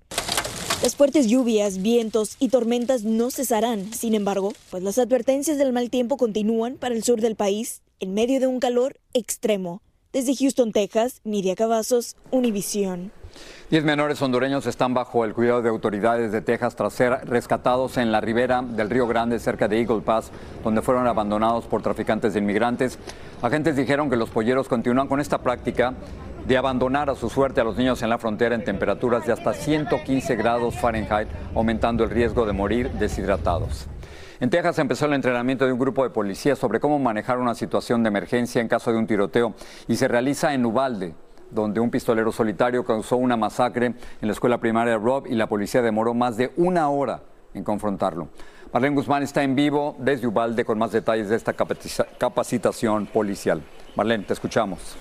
Las 0.84 0.98
fuertes 0.98 1.28
lluvias, 1.30 1.82
vientos 1.82 2.36
y 2.40 2.50
tormentas 2.50 3.06
no 3.06 3.32
cesarán, 3.32 3.94
sin 3.94 4.16
embargo, 4.16 4.52
pues 4.70 4.84
las 4.84 4.98
advertencias 4.98 5.58
del 5.58 5.72
mal 5.72 5.90
tiempo 5.90 6.18
continúan 6.18 6.76
para 6.76 6.94
el 6.94 7.04
sur 7.04 7.22
del 7.22 7.38
país 7.38 7.82
en 8.02 8.14
medio 8.14 8.42
de 8.42 8.48
un 8.48 8.60
calor 8.60 9.00
extremo. 9.14 9.82
Desde 10.12 10.36
Houston, 10.36 10.74
Texas, 10.74 11.22
Nidia 11.24 11.56
Cavazos, 11.56 12.18
Univisión. 12.32 13.14
Diez 13.68 13.84
menores 13.84 14.22
hondureños 14.22 14.68
están 14.68 14.94
bajo 14.94 15.26
el 15.26 15.34
cuidado 15.34 15.64
de 15.64 15.70
autoridades 15.70 16.32
de 16.32 16.42
Texas 16.42 16.76
tras 16.76 16.94
ser 16.94 17.28
rescatados 17.28 17.98
en 17.98 18.12
la 18.12 18.22
ribera 18.22 18.62
del 18.62 18.92
Río 18.92 19.08
Grande 19.08 19.40
cerca 19.40 19.68
de 19.68 19.80
Eagle 19.80 20.02
Pass, 20.02 20.32
donde 20.64 20.84
fueron 20.84 21.08
abandonados 21.08 21.66
por 21.66 21.82
traficantes 21.82 22.36
de 22.36 22.42
inmigrantes. 22.42 23.00
Agentes 23.42 23.76
dijeron 23.76 24.08
que 24.08 24.18
los 24.18 24.30
polleros 24.30 24.68
continúan 24.68 25.08
con 25.08 25.20
esta 25.20 25.40
práctica 25.40 25.96
de 26.48 26.58
abandonar 26.58 27.10
a 27.10 27.16
su 27.16 27.28
suerte 27.28 27.60
a 27.60 27.64
los 27.64 27.76
niños 27.76 28.04
en 28.04 28.12
la 28.12 28.20
frontera 28.20 28.54
en 28.54 28.64
temperaturas 28.64 29.26
de 29.26 29.34
hasta 29.34 29.52
115 29.52 30.36
grados 30.36 30.76
Fahrenheit, 30.76 31.28
aumentando 31.56 32.04
el 32.04 32.12
riesgo 32.12 32.46
de 32.46 32.54
morir 32.54 32.92
deshidratados. 32.92 33.88
En 34.40 34.52
Texas 34.52 34.78
empezó 34.78 35.08
el 35.08 35.14
entrenamiento 35.14 35.66
de 35.66 35.74
un 35.74 35.80
grupo 35.80 36.04
de 36.04 36.12
policías 36.12 36.60
sobre 36.60 36.80
cómo 36.80 37.00
manejar 37.00 37.40
una 37.40 37.56
situación 37.56 38.04
de 38.04 38.10
emergencia 38.10 38.62
en 38.62 38.68
caso 38.68 38.92
de 38.92 39.00
un 39.00 39.08
tiroteo 39.08 39.56
y 39.88 39.96
se 39.96 40.08
realiza 40.08 40.54
en 40.54 40.68
Ubalde, 40.68 41.16
donde 41.56 41.80
un 41.80 41.90
pistolero 41.90 42.32
solitario 42.32 42.86
causó 42.86 43.18
una 43.18 43.36
masacre 43.36 43.88
en 43.88 44.28
la 44.28 44.34
escuela 44.34 44.60
primaria 44.60 44.98
Rob 44.98 45.26
y 45.26 45.34
la 45.34 45.48
policía 45.48 45.82
demoró 45.82 46.14
más 46.14 46.38
de 46.38 46.54
una 46.58 46.90
hora 46.90 47.24
en 47.56 47.64
confrontarlo. 47.64 48.28
Marlene 48.72 48.96
Guzmán 48.96 49.24
está 49.24 49.42
en 49.42 49.56
vivo 49.56 49.96
desde 50.00 50.28
Ubalde 50.28 50.66
con 50.66 50.78
más 50.78 50.92
detalles 50.92 51.30
de 51.30 51.38
esta 51.38 51.54
capacitación 51.54 53.06
policial. 53.08 53.64
Marlene, 53.96 54.26
te 54.26 54.34
escuchamos. 54.34 54.98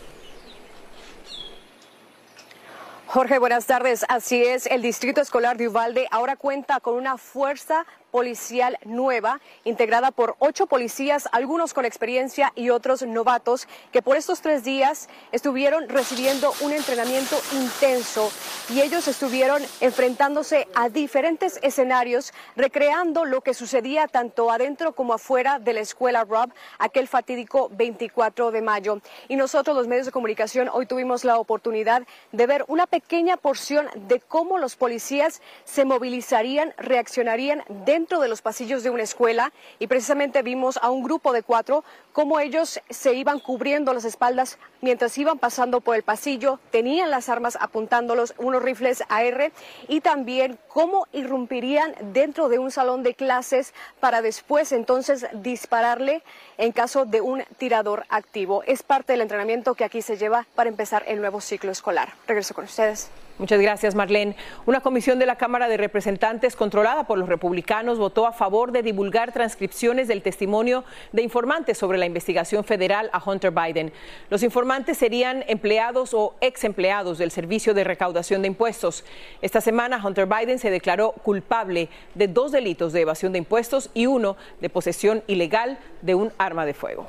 Jorge, 3.09 3.39
buenas 3.39 3.67
tardes. 3.67 4.05
Así 4.09 4.43
es, 4.43 4.67
el 4.67 4.83
Distrito 4.83 5.21
Escolar 5.21 5.57
de 5.57 5.69
Ubalde 5.69 6.09
ahora 6.11 6.35
cuenta 6.35 6.81
con 6.81 6.95
una 6.95 7.17
fuerza 7.17 7.87
policial 8.14 8.78
nueva, 8.85 9.40
integrada 9.64 10.12
por 10.12 10.37
ocho 10.38 10.68
policías, 10.68 11.28
algunos 11.33 11.75
con 11.75 11.85
experiencia 11.85 12.52
y 12.54 12.71
otros 12.71 13.02
novatos, 13.02 13.66
que 13.90 14.02
por 14.02 14.16
estos 14.16 14.40
tres 14.40 14.62
días 14.62 15.09
estuvieron 15.33 15.88
recibiendo 15.88 16.52
un 16.61 16.73
entrenamiento 16.73 17.37
intenso 17.50 18.30
y 18.73 18.83
ellos 18.83 19.09
estuvieron 19.09 19.61
enfrentándose 19.80 20.68
a 20.76 20.90
diferentes 20.90 21.59
escenarios, 21.61 22.33
recreando 22.54 23.25
lo 23.25 23.40
que 23.40 23.52
sucedía 23.52 24.06
tanto 24.06 24.49
adentro 24.52 24.92
como 24.92 25.14
afuera 25.14 25.59
de 25.59 25.73
la 25.73 25.80
escuela 25.80 26.23
Rob, 26.23 26.52
aquel 26.78 27.09
fatídico 27.09 27.68
24 27.73 28.52
de 28.52 28.62
mayo. 28.62 29.00
Y 29.26 29.35
nosotros, 29.35 29.76
los 29.76 29.88
medios 29.88 30.06
de 30.06 30.12
comunicación, 30.12 30.71
hoy 30.73 30.87
tuvimos 30.87 31.25
la 31.25 31.38
oportunidad 31.38 32.06
de 32.30 32.47
ver 32.47 32.64
una 32.68 32.87
pequeña 32.87 33.37
porción 33.37 33.88
de 34.06 34.21
cómo 34.21 34.59
los 34.59 34.76
policías 34.76 35.42
se 35.64 35.85
movilizarían, 35.85 36.75
reaccionarían 36.78 37.64
dentro 37.85 38.04
dentro 38.05 38.21
de 38.21 38.29
los 38.29 38.43
pasillos 38.43 38.83
de 38.83 38.91
una 38.91 39.03
escuela 39.03 39.51
y 39.79 39.87
precisamente 39.87 40.43
vimos 40.43 40.79
a 40.83 40.91
un 40.91 41.03
grupo 41.03 41.33
de 41.33 41.43
cuatro 41.43 41.85
cómo 42.13 42.39
ellos 42.39 42.79
se 42.91 43.15
iban 43.15 43.41
cubriendo 43.41 43.95
las 43.95 44.05
espaldas 44.05 44.59
mientras 44.83 45.17
iban 45.17 45.39
pasando 45.39 45.81
por 45.81 45.97
el 45.97 46.03
pasillo, 46.03 46.61
tenían 46.71 47.11
las 47.11 47.31
armas 47.31 47.57
apuntándolos, 47.59 48.35
unos 48.37 48.63
rifles 48.63 49.03
AR 49.09 49.53
y 49.89 50.03
también 50.03 50.59
cómo 50.69 51.07
irrumpirían 51.15 51.95
dentro 52.13 52.51
de 52.51 52.59
un 52.59 52.71
salón 52.71 53.03
de 53.03 53.15
clases 53.15 53.73
para 54.01 54.21
después 54.21 54.73
entonces 54.73 55.27
dispararle 55.33 56.23
en 56.59 56.73
caso 56.73 57.07
de 57.07 57.23
un 57.23 57.43
tirador 57.57 58.05
activo. 58.11 58.63
Es 58.67 58.83
parte 58.83 59.15
del 59.15 59.23
entrenamiento 59.23 59.75
que 59.75 59.85
aquí 59.85 60.03
se 60.03 60.19
lleva 60.19 60.47
para 60.55 60.69
empezar 60.69 61.05
el 61.07 61.21
nuevo 61.21 61.41
ciclo 61.41 61.73
escolar. 61.73 62.13
Regreso 62.27 62.53
con 62.53 62.67
ustedes. 62.67 63.09
Muchas 63.37 63.61
gracias, 63.61 63.97
Marlene. 63.97 64.37
Una 64.64 64.81
comisión 64.81 65.19
de 65.19 65.26
la 65.26 65.35
Cámara 65.35 65.67
de 65.67 65.76
Representantes 65.76 66.55
controlada 66.55 67.03
por 67.05 67.19
los 67.19 67.29
republicanos 67.29 67.99
votó 67.99 68.29
a 68.29 68.33
favor 68.33 68.71
de 68.71 68.85
divulgar 68.85 69.33
transcripciones 69.33 70.07
del 70.07 70.23
testimonio 70.23 70.85
de 71.11 71.23
informantes 71.23 71.76
sobre 71.76 71.99
la 71.99 72.07
investigación 72.07 72.62
federal 72.62 73.11
a 73.12 73.21
Hunter 73.21 73.50
Biden. 73.50 73.93
Los 74.31 74.45
informantes 74.45 74.99
serían 74.99 75.45
empleados 75.49 76.14
o 76.14 76.37
ex 76.41 76.62
empleados 76.62 77.19
del 77.19 77.33
Servicio 77.33 77.75
de 77.75 77.83
Recaudación 77.83 78.41
de 78.41 78.49
Impuestos. 78.49 79.05
Esta 79.43 79.61
semana, 79.61 80.00
Hunter 80.05 80.26
Biden 80.26 80.61
se 80.61 80.71
declaró 80.71 81.11
culpable 81.11 81.88
de 82.14 82.29
dos 82.29 82.53
delitos 82.53 82.93
de 82.93 83.00
evasión 83.00 83.33
de 83.33 83.38
impuestos 83.38 83.91
y 83.95 84.07
uno 84.07 84.37
de 84.61 84.71
posesión 84.71 85.25
ilegal 85.26 85.79
de 86.03 86.14
un 86.14 86.33
arma 86.38 86.64
de 86.67 86.75
fuego. 86.75 87.09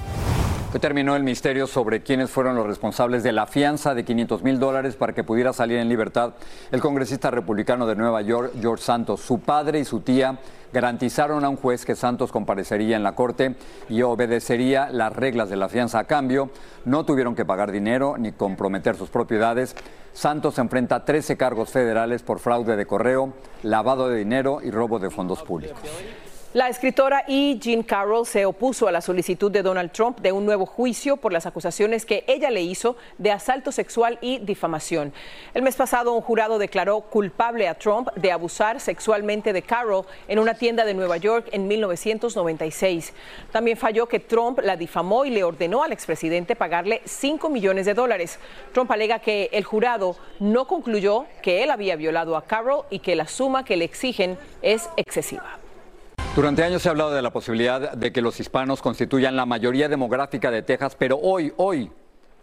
Hoy 0.73 0.79
terminó 0.79 1.17
el 1.17 1.23
misterio 1.23 1.67
sobre 1.67 2.01
quiénes 2.01 2.29
fueron 2.29 2.55
los 2.55 2.65
responsables 2.65 3.23
de 3.23 3.33
la 3.33 3.45
fianza 3.45 3.93
de 3.93 4.05
500 4.05 4.41
mil 4.41 4.57
dólares 4.57 4.95
para 4.95 5.11
que 5.11 5.21
pudiera 5.21 5.51
salir 5.51 5.77
en 5.77 5.89
libertad 5.89 6.35
el 6.71 6.79
congresista 6.79 7.29
republicano 7.29 7.85
de 7.85 7.97
Nueva 7.97 8.21
York, 8.21 8.53
George 8.61 8.81
Santos. 8.81 9.19
Su 9.19 9.39
padre 9.39 9.79
y 9.79 9.83
su 9.83 9.99
tía 9.99 10.39
garantizaron 10.71 11.43
a 11.43 11.49
un 11.49 11.57
juez 11.57 11.83
que 11.83 11.97
Santos 11.97 12.31
comparecería 12.31 12.95
en 12.95 13.03
la 13.03 13.15
corte 13.15 13.55
y 13.89 14.01
obedecería 14.01 14.89
las 14.89 15.13
reglas 15.13 15.49
de 15.49 15.57
la 15.57 15.67
fianza 15.67 15.99
a 15.99 16.05
cambio. 16.05 16.51
No 16.85 17.03
tuvieron 17.05 17.35
que 17.35 17.43
pagar 17.43 17.73
dinero 17.73 18.15
ni 18.17 18.31
comprometer 18.31 18.95
sus 18.95 19.09
propiedades. 19.09 19.75
Santos 20.13 20.57
enfrenta 20.57 21.03
13 21.03 21.35
cargos 21.35 21.69
federales 21.69 22.23
por 22.23 22.39
fraude 22.39 22.77
de 22.77 22.85
correo, 22.85 23.33
lavado 23.63 24.07
de 24.07 24.19
dinero 24.19 24.61
y 24.63 24.71
robo 24.71 24.99
de 24.99 25.09
fondos 25.09 25.43
públicos. 25.43 25.81
La 26.53 26.67
escritora 26.67 27.23
E. 27.29 27.57
Jean 27.61 27.81
Carroll 27.81 28.25
se 28.25 28.45
opuso 28.45 28.85
a 28.85 28.91
la 28.91 28.99
solicitud 28.99 29.49
de 29.49 29.61
Donald 29.61 29.93
Trump 29.93 30.19
de 30.19 30.33
un 30.33 30.45
nuevo 30.45 30.65
juicio 30.65 31.15
por 31.15 31.31
las 31.31 31.45
acusaciones 31.45 32.05
que 32.05 32.25
ella 32.27 32.49
le 32.49 32.61
hizo 32.61 32.97
de 33.17 33.31
asalto 33.31 33.71
sexual 33.71 34.19
y 34.19 34.39
difamación. 34.39 35.13
El 35.53 35.61
mes 35.61 35.77
pasado 35.77 36.11
un 36.11 36.19
jurado 36.19 36.59
declaró 36.59 36.99
culpable 36.99 37.69
a 37.69 37.75
Trump 37.75 38.09
de 38.17 38.33
abusar 38.33 38.81
sexualmente 38.81 39.53
de 39.53 39.61
Carroll 39.61 40.05
en 40.27 40.39
una 40.39 40.55
tienda 40.55 40.83
de 40.83 40.93
Nueva 40.93 41.15
York 41.15 41.47
en 41.53 41.69
1996. 41.69 43.13
También 43.53 43.77
falló 43.77 44.07
que 44.07 44.19
Trump 44.19 44.59
la 44.59 44.75
difamó 44.75 45.23
y 45.23 45.29
le 45.29 45.45
ordenó 45.45 45.83
al 45.83 45.93
expresidente 45.93 46.57
pagarle 46.57 47.01
5 47.05 47.47
millones 47.47 47.85
de 47.85 47.93
dólares. 47.93 48.39
Trump 48.73 48.91
alega 48.91 49.19
que 49.19 49.49
el 49.53 49.63
jurado 49.63 50.17
no 50.41 50.67
concluyó 50.67 51.27
que 51.41 51.63
él 51.63 51.71
había 51.71 51.95
violado 51.95 52.35
a 52.35 52.43
Carroll 52.43 52.83
y 52.89 52.99
que 52.99 53.15
la 53.15 53.29
suma 53.29 53.63
que 53.63 53.77
le 53.77 53.85
exigen 53.85 54.37
es 54.61 54.89
excesiva. 54.97 55.61
Durante 56.33 56.63
años 56.63 56.81
se 56.81 56.87
ha 56.87 56.91
hablado 56.91 57.11
de 57.11 57.21
la 57.21 57.33
posibilidad 57.33 57.91
de 57.91 58.13
que 58.13 58.21
los 58.21 58.39
hispanos 58.39 58.81
constituyan 58.81 59.35
la 59.35 59.45
mayoría 59.45 59.89
demográfica 59.89 60.49
de 60.49 60.61
Texas, 60.61 60.95
pero 60.97 61.17
hoy, 61.17 61.51
hoy 61.57 61.91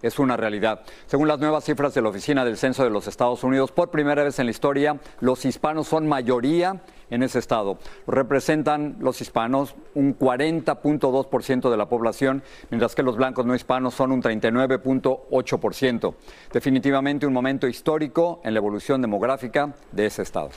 es 0.03 0.19
una 0.19 0.37
realidad. 0.37 0.83
Según 1.07 1.27
las 1.27 1.39
nuevas 1.39 1.65
cifras 1.65 1.95
de 1.95 2.03
la 2.03 2.11
Oficina 2.11 2.45
del 2.45 2.59
Censo 2.59 2.85
de 2.85 2.91
los 2.91 3.07
Estados 3.07 3.43
Unidos, 3.45 3.73
por 3.73 3.91
primera 3.91 4.23
vez 4.23 4.39
en 4.39 4.45
la 4.45 4.51
historia, 4.51 5.01
los 5.21 5.43
hispanos 5.47 5.89
son 5.89 6.07
mayoría 6.07 6.83
en 7.09 7.23
ese 7.23 7.39
estado. 7.39 7.79
Representan 8.07 8.99
los 9.01 9.23
hispanos 9.23 9.75
un 9.95 10.19
40.2% 10.19 11.71
de 11.71 11.77
la 11.79 11.89
población, 11.89 12.43
mientras 12.69 12.95
que 12.95 13.03
los 13.03 13.17
blancos 13.17 13.47
no 13.47 13.55
hispanos 13.55 13.95
son 13.95 14.13
un 14.13 14.23
39.8%. 14.23 16.15
Definitivamente 16.53 17.27
un 17.27 17.33
momento 17.33 17.67
histórico 17.67 18.43
en 18.45 18.53
la 18.53 18.59
evolución 18.59 19.01
demográfica 19.01 19.75
de 19.93 20.05
ese 20.05 20.21
estado. 20.21 20.51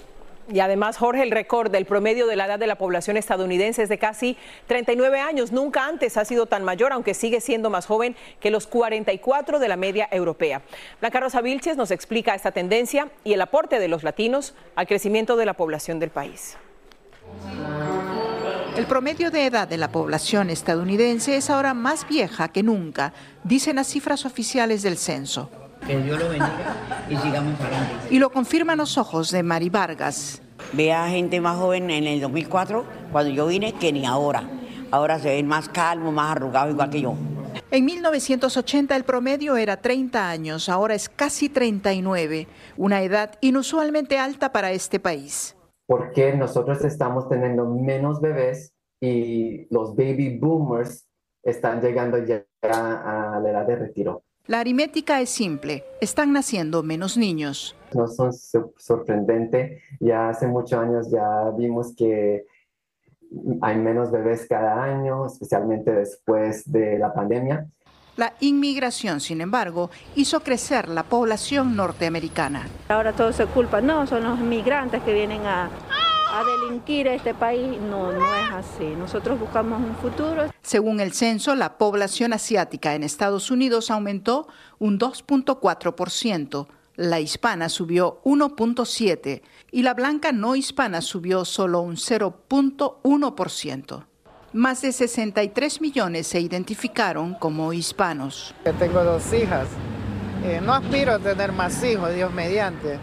Y 0.51 0.60
además, 0.60 0.98
Jorge, 0.98 1.24
el 1.24 1.31
récord 1.31 1.72
del 1.72 1.86
promedio 1.86 2.27
de 2.27 2.36
la 2.36 2.46
edad 2.46 2.60
de 2.60 2.67
la 2.67 2.75
población 2.75 3.15
estadounidense 3.15 3.84
es 3.84 3.89
de 3.89 3.98
casi 3.98 4.38
39 4.67 5.20
años. 5.20 5.51
Nunca 5.51 5.86
antes 5.86 6.17
ha 6.17 6.25
sido 6.25 6.46
tan 6.46 6.63
mayor, 6.63 6.91
aunque 6.91 7.13
sigue 7.13 7.39
siendo 7.39 7.70
más 7.70 7.86
joven 7.86 8.15
que 8.39 8.51
los 8.51 8.67
44 8.67 9.60
de 9.60 9.67
la 9.67 9.77
media 9.77 10.10
europea. 10.12 10.62
Blanca 11.00 11.22
Rosa 11.22 11.41
Vilches 11.41 11.77
nos 11.77 11.91
explica 11.91 12.36
esta 12.36 12.51
tendencia 12.51 13.10
y 13.24 13.34
el 13.34 13.41
aporte 13.41 13.79
de 13.79 13.88
los 13.88 14.03
latinos 14.03 14.53
al 14.75 14.88
crecimiento 14.88 15.38
de 15.38 15.46
la 15.46 15.53
población 15.53 16.00
del 16.00 16.10
país. 16.10 16.58
El 18.75 18.86
promedio 18.86 19.31
de 19.31 19.46
edad 19.46 19.67
de 19.67 19.77
la 19.77 19.91
población 19.91 20.50
estadounidense 20.50 21.36
es 21.36 21.50
ahora 21.50 21.74
más 21.74 22.08
vieja 22.08 22.50
que 22.50 22.63
nunca, 22.63 23.13
dicen 23.43 23.77
las 23.77 23.88
cifras 23.88 24.25
oficiales 24.25 24.81
del 24.81 24.98
censo. 24.98 25.50
Que 25.86 25.98
Dios 25.98 26.20
lo 26.20 26.30
bendiga 26.30 27.06
y 27.10 27.18
sigamos 27.18 27.60
adelante. 27.60 27.96
Y 28.10 28.20
lo 28.20 28.30
confirman 28.32 28.78
los 28.78 28.98
ojos 28.98 29.32
de 29.32 29.44
Mari 29.44 29.70
Vargas. 29.70 30.42
Ve 30.74 30.94
a 30.94 31.10
gente 31.10 31.42
más 31.42 31.58
joven 31.58 31.90
en 31.90 32.06
el 32.06 32.22
2004, 32.22 32.86
cuando 33.12 33.32
yo 33.32 33.48
vine, 33.48 33.74
que 33.74 33.92
ni 33.92 34.06
ahora. 34.06 34.44
Ahora 34.92 35.20
se 35.20 35.30
ven 35.30 35.48
más 35.48 35.70
calmos, 35.70 36.14
más 36.14 36.32
arrugados, 36.32 36.74
igual 36.74 36.90
que 36.90 37.02
yo. 37.02 37.16
En 37.72 37.86
1980 37.86 38.96
el 38.96 39.04
promedio 39.04 39.58
era 39.58 39.78
30 39.78 40.30
años, 40.30 40.70
ahora 40.70 40.94
es 40.94 41.10
casi 41.10 41.50
39, 41.50 42.48
una 42.78 43.02
edad 43.02 43.38
inusualmente 43.42 44.18
alta 44.18 44.52
para 44.52 44.72
este 44.72 45.00
país. 45.00 45.56
Porque 45.88 46.34
nosotros 46.34 46.84
estamos 46.84 47.28
teniendo 47.30 47.66
menos 47.66 48.22
bebés 48.22 48.74
y 49.02 49.68
los 49.74 49.96
baby 49.96 50.38
boomers 50.38 51.08
están 51.44 51.82
llegando 51.82 52.18
ya 52.24 52.46
a 52.64 53.40
la 53.42 53.50
edad 53.50 53.66
de 53.66 53.76
retiro. 53.76 54.24
La 54.51 54.60
aritmética 54.60 55.22
es 55.22 55.29
simple, 55.29 55.86
están 56.01 56.34
naciendo 56.34 56.84
menos 56.84 57.15
niños. 57.15 57.74
No 57.93 58.05
son 58.05 58.34
sorprendente, 58.34 59.81
ya 60.01 60.27
hace 60.27 60.46
muchos 60.46 60.77
años 60.77 61.10
ya 61.10 61.50
vimos 61.58 61.96
que 61.96 62.48
hay 63.62 63.77
menos 63.77 64.12
bebés 64.12 64.46
cada 64.50 64.84
año, 64.84 65.25
especialmente 65.25 65.93
después 65.93 66.70
de 66.70 67.00
la 67.00 67.13
pandemia. 67.13 67.65
La 68.17 68.34
inmigración, 68.41 69.22
sin 69.22 69.39
embargo, 69.39 69.89
hizo 70.17 70.41
crecer 70.41 70.89
la 70.89 71.03
población 71.03 71.77
norteamericana. 71.77 72.67
Ahora 72.89 73.13
todo 73.13 73.31
se 73.31 73.46
culpa, 73.46 73.79
no, 73.79 74.05
son 74.05 74.25
los 74.25 74.38
inmigrantes 74.38 75.01
que 75.03 75.13
vienen 75.13 75.46
a, 75.46 75.70
a 76.32 76.44
delinquir 76.44 77.10
a 77.10 77.14
este 77.14 77.34
país. 77.34 77.80
No, 77.80 78.12
no 78.12 78.36
es 78.36 78.52
así. 78.52 78.86
Nosotros 78.98 79.40
buscamos 79.40 79.82
un 79.82 79.96
futuro. 79.96 80.52
Según 80.62 81.00
el 81.00 81.14
censo, 81.14 81.56
la 81.56 81.78
población 81.78 82.34
asiática 82.34 82.96
en 82.96 83.04
Estados 83.04 83.52
Unidos 83.52 83.92
aumentó 83.92 84.48
un 84.80 85.00
2.4%, 85.00 86.68
la 86.96 87.20
hispana 87.20 87.70
subió 87.70 88.22
1.7% 88.24 89.42
y 89.72 89.84
la 89.84 89.94
blanca 89.94 90.32
no 90.32 90.56
hispana 90.56 91.02
subió 91.02 91.46
solo 91.46 91.82
un 91.82 91.96
0.1%. 91.96 94.06
Más 94.54 94.82
de 94.82 94.92
63 94.92 95.80
millones 95.80 96.28
se 96.28 96.42
identificaron 96.42 97.36
como 97.36 97.72
hispanos. 97.72 98.54
tengo 98.80 99.04
dos 99.04 99.32
hijas. 99.34 99.68
Eh, 100.44 100.60
no 100.62 100.74
aspiro 100.74 101.14
a 101.14 101.20
tener 101.20 101.54
más 101.54 101.82
hijos, 101.84 102.14
Dios 102.14 102.34
mediante. 102.34 103.00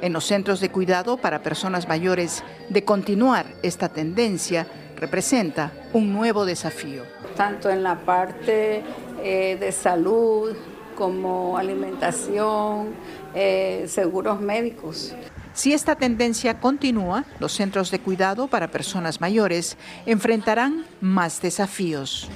En 0.00 0.12
los 0.12 0.24
centros 0.24 0.60
de 0.60 0.70
cuidado 0.70 1.16
para 1.16 1.42
personas 1.42 1.88
mayores, 1.88 2.44
de 2.68 2.84
continuar 2.84 3.46
esta 3.62 3.88
tendencia 3.88 4.66
representa 4.96 5.72
un 5.92 6.12
nuevo 6.12 6.44
desafío. 6.44 7.04
Tanto 7.36 7.70
en 7.70 7.82
la 7.82 7.96
parte 7.96 8.82
eh, 9.22 9.56
de 9.58 9.72
salud 9.72 10.56
como 10.96 11.56
alimentación, 11.56 12.88
eh, 13.34 13.84
seguros 13.88 14.40
médicos. 14.40 15.14
Si 15.52 15.72
esta 15.72 15.96
tendencia 15.96 16.60
continúa, 16.60 17.24
los 17.40 17.52
centros 17.52 17.90
de 17.90 17.98
cuidado 17.98 18.46
para 18.46 18.68
personas 18.68 19.20
mayores 19.20 19.76
enfrentarán 20.06 20.84
más 21.00 21.40
desafíos. 21.40 22.28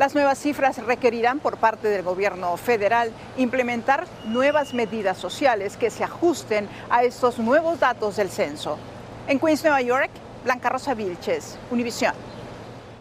Las 0.00 0.14
nuevas 0.14 0.38
cifras 0.38 0.78
requerirán 0.78 1.40
por 1.40 1.58
parte 1.58 1.88
del 1.88 2.02
gobierno 2.02 2.56
federal 2.56 3.12
implementar 3.36 4.06
nuevas 4.24 4.72
medidas 4.72 5.18
sociales 5.18 5.76
que 5.76 5.90
se 5.90 6.04
ajusten 6.04 6.70
a 6.88 7.04
estos 7.04 7.38
nuevos 7.38 7.80
datos 7.80 8.16
del 8.16 8.30
censo. 8.30 8.78
En 9.28 9.38
Queens, 9.38 9.62
Nueva 9.62 9.82
York, 9.82 10.08
Blanca 10.42 10.70
Rosa 10.70 10.94
Vilches, 10.94 11.58
Univisión. 11.70 12.14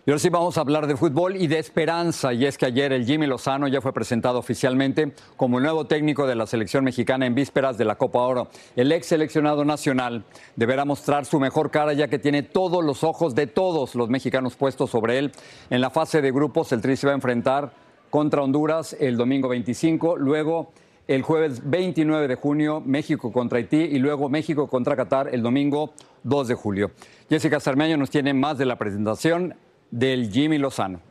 Y 0.09 0.11
ahora 0.11 0.19
sí 0.21 0.29
vamos 0.29 0.57
a 0.57 0.61
hablar 0.61 0.87
de 0.87 0.97
fútbol 0.97 1.35
y 1.35 1.45
de 1.45 1.59
esperanza. 1.59 2.33
Y 2.33 2.43
es 2.43 2.57
que 2.57 2.65
ayer 2.65 2.91
el 2.93 3.05
Jimmy 3.05 3.27
Lozano 3.27 3.67
ya 3.67 3.79
fue 3.79 3.93
presentado 3.93 4.39
oficialmente 4.39 5.13
como 5.37 5.59
el 5.59 5.63
nuevo 5.65 5.85
técnico 5.85 6.25
de 6.25 6.33
la 6.33 6.47
selección 6.47 6.83
mexicana 6.83 7.27
en 7.27 7.35
vísperas 7.35 7.77
de 7.77 7.85
la 7.85 7.93
Copa 7.93 8.21
Oro. 8.21 8.47
El 8.75 8.91
ex 8.91 9.05
seleccionado 9.05 9.63
nacional 9.65 10.23
deberá 10.55 10.83
mostrar 10.83 11.27
su 11.27 11.39
mejor 11.39 11.69
cara 11.69 11.93
ya 11.93 12.07
que 12.07 12.17
tiene 12.17 12.41
todos 12.41 12.83
los 12.83 13.03
ojos 13.03 13.35
de 13.35 13.45
todos 13.45 13.93
los 13.93 14.09
mexicanos 14.09 14.55
puestos 14.55 14.89
sobre 14.89 15.19
él. 15.19 15.31
En 15.69 15.79
la 15.79 15.91
fase 15.91 16.23
de 16.23 16.31
grupos, 16.31 16.71
el 16.71 16.81
Tri 16.81 16.97
se 16.97 17.05
va 17.05 17.13
a 17.13 17.15
enfrentar 17.15 17.71
contra 18.09 18.41
Honduras 18.41 18.97
el 18.99 19.15
domingo 19.15 19.47
25, 19.47 20.17
luego 20.17 20.71
el 21.07 21.21
jueves 21.21 21.61
29 21.63 22.27
de 22.27 22.33
junio 22.33 22.81
México 22.83 23.31
contra 23.31 23.59
Haití 23.59 23.77
y 23.77 23.99
luego 23.99 24.27
México 24.27 24.65
contra 24.65 24.95
Qatar 24.95 25.29
el 25.31 25.43
domingo 25.43 25.93
2 26.23 26.47
de 26.47 26.55
julio. 26.55 26.91
Jessica 27.29 27.59
Sarmeño 27.59 27.95
nos 27.95 28.09
tiene 28.09 28.33
más 28.33 28.57
de 28.57 28.65
la 28.65 28.75
presentación 28.75 29.53
del 29.91 30.31
Jimmy 30.31 30.57
Lozano. 30.57 31.01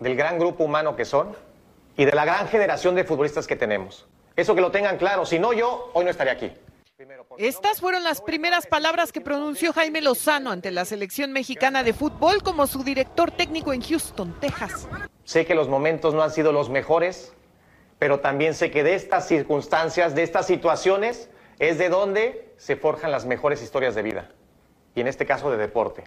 Del 0.00 0.16
gran 0.16 0.38
grupo 0.38 0.64
humano 0.64 0.96
que 0.96 1.04
son 1.04 1.36
y 1.96 2.04
de 2.04 2.12
la 2.12 2.24
gran 2.24 2.48
generación 2.48 2.94
de 2.94 3.04
futbolistas 3.04 3.46
que 3.46 3.56
tenemos. 3.56 4.06
Eso 4.36 4.54
que 4.54 4.60
lo 4.60 4.70
tengan 4.70 4.96
claro, 4.96 5.26
si 5.26 5.38
no 5.38 5.52
yo, 5.52 5.90
hoy 5.92 6.04
no 6.04 6.10
estaría 6.10 6.32
aquí. 6.32 6.52
Estas 7.38 7.80
fueron 7.80 8.04
las 8.04 8.20
primeras 8.20 8.66
palabras 8.66 9.12
que 9.12 9.20
pronunció 9.20 9.72
Jaime 9.72 10.00
Lozano 10.00 10.50
ante 10.50 10.70
la 10.70 10.84
selección 10.84 11.32
mexicana 11.32 11.82
de 11.82 11.92
fútbol 11.92 12.42
como 12.42 12.66
su 12.66 12.84
director 12.84 13.30
técnico 13.30 13.72
en 13.72 13.82
Houston, 13.82 14.38
Texas. 14.40 14.86
Sé 15.24 15.44
que 15.44 15.54
los 15.54 15.68
momentos 15.68 16.14
no 16.14 16.22
han 16.22 16.30
sido 16.30 16.52
los 16.52 16.70
mejores, 16.70 17.32
pero 17.98 18.20
también 18.20 18.54
sé 18.54 18.70
que 18.70 18.84
de 18.84 18.94
estas 18.94 19.26
circunstancias, 19.26 20.14
de 20.14 20.22
estas 20.22 20.46
situaciones, 20.46 21.28
es 21.58 21.78
de 21.78 21.88
donde 21.88 22.54
se 22.56 22.76
forjan 22.76 23.10
las 23.10 23.26
mejores 23.26 23.62
historias 23.62 23.94
de 23.94 24.02
vida. 24.02 24.30
Y 24.94 25.00
en 25.00 25.08
este 25.08 25.26
caso 25.26 25.50
de 25.50 25.56
deporte. 25.56 26.04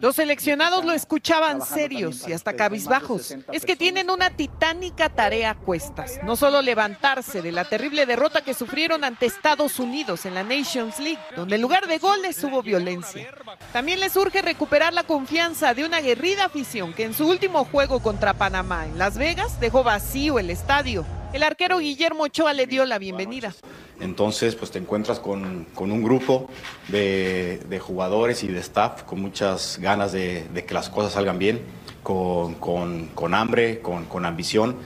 Los 0.00 0.16
seleccionados 0.16 0.84
lo 0.84 0.92
escuchaban 0.92 1.62
serios 1.62 2.26
y 2.26 2.32
hasta 2.32 2.54
cabizbajos. 2.54 3.34
Es 3.52 3.64
que 3.64 3.76
tienen 3.76 4.10
una 4.10 4.30
titánica 4.30 5.08
tarea 5.08 5.50
a 5.50 5.54
cuestas. 5.54 6.20
No 6.24 6.36
solo 6.36 6.62
levantarse 6.62 7.42
de 7.42 7.52
la 7.52 7.64
terrible 7.64 8.06
derrota 8.06 8.42
que 8.42 8.54
sufrieron 8.54 9.04
ante 9.04 9.26
Estados 9.26 9.78
Unidos 9.78 10.26
en 10.26 10.34
la 10.34 10.42
Nations 10.42 10.98
League, 10.98 11.20
donde 11.36 11.56
en 11.56 11.62
lugar 11.62 11.86
de 11.86 11.98
goles 11.98 12.42
hubo 12.42 12.62
violencia. 12.62 13.28
También 13.72 14.00
les 14.00 14.16
urge 14.16 14.42
recuperar 14.42 14.92
la 14.92 15.04
confianza 15.04 15.74
de 15.74 15.84
una 15.84 15.98
aguerrida 15.98 16.46
afición 16.46 16.92
que 16.92 17.04
en 17.04 17.14
su 17.14 17.28
último 17.28 17.64
juego 17.64 18.00
contra 18.00 18.34
Panamá 18.34 18.86
en 18.86 18.98
Las 18.98 19.16
Vegas 19.16 19.60
dejó 19.60 19.84
vacío 19.84 20.38
el 20.38 20.50
estadio. 20.50 21.04
El 21.32 21.42
arquero 21.42 21.78
Guillermo 21.78 22.24
Ochoa 22.24 22.54
le 22.54 22.66
dio 22.66 22.86
la 22.86 22.98
bienvenida. 22.98 23.54
Entonces, 24.00 24.54
pues 24.54 24.70
te 24.70 24.78
encuentras 24.78 25.20
con, 25.20 25.66
un 25.76 26.02
grupo 26.02 26.48
de, 26.88 27.80
jugadores 27.82 28.42
y 28.44 28.48
de 28.48 28.60
staff 28.60 29.02
con 29.02 29.20
muchas 29.20 29.78
ganas 29.78 30.12
de, 30.12 30.64
que 30.66 30.72
las 30.72 30.88
cosas 30.88 31.12
salgan 31.12 31.38
bien, 31.38 31.60
con, 32.02 33.34
hambre, 33.34 33.80
con, 33.80 34.24
ambición. 34.24 34.76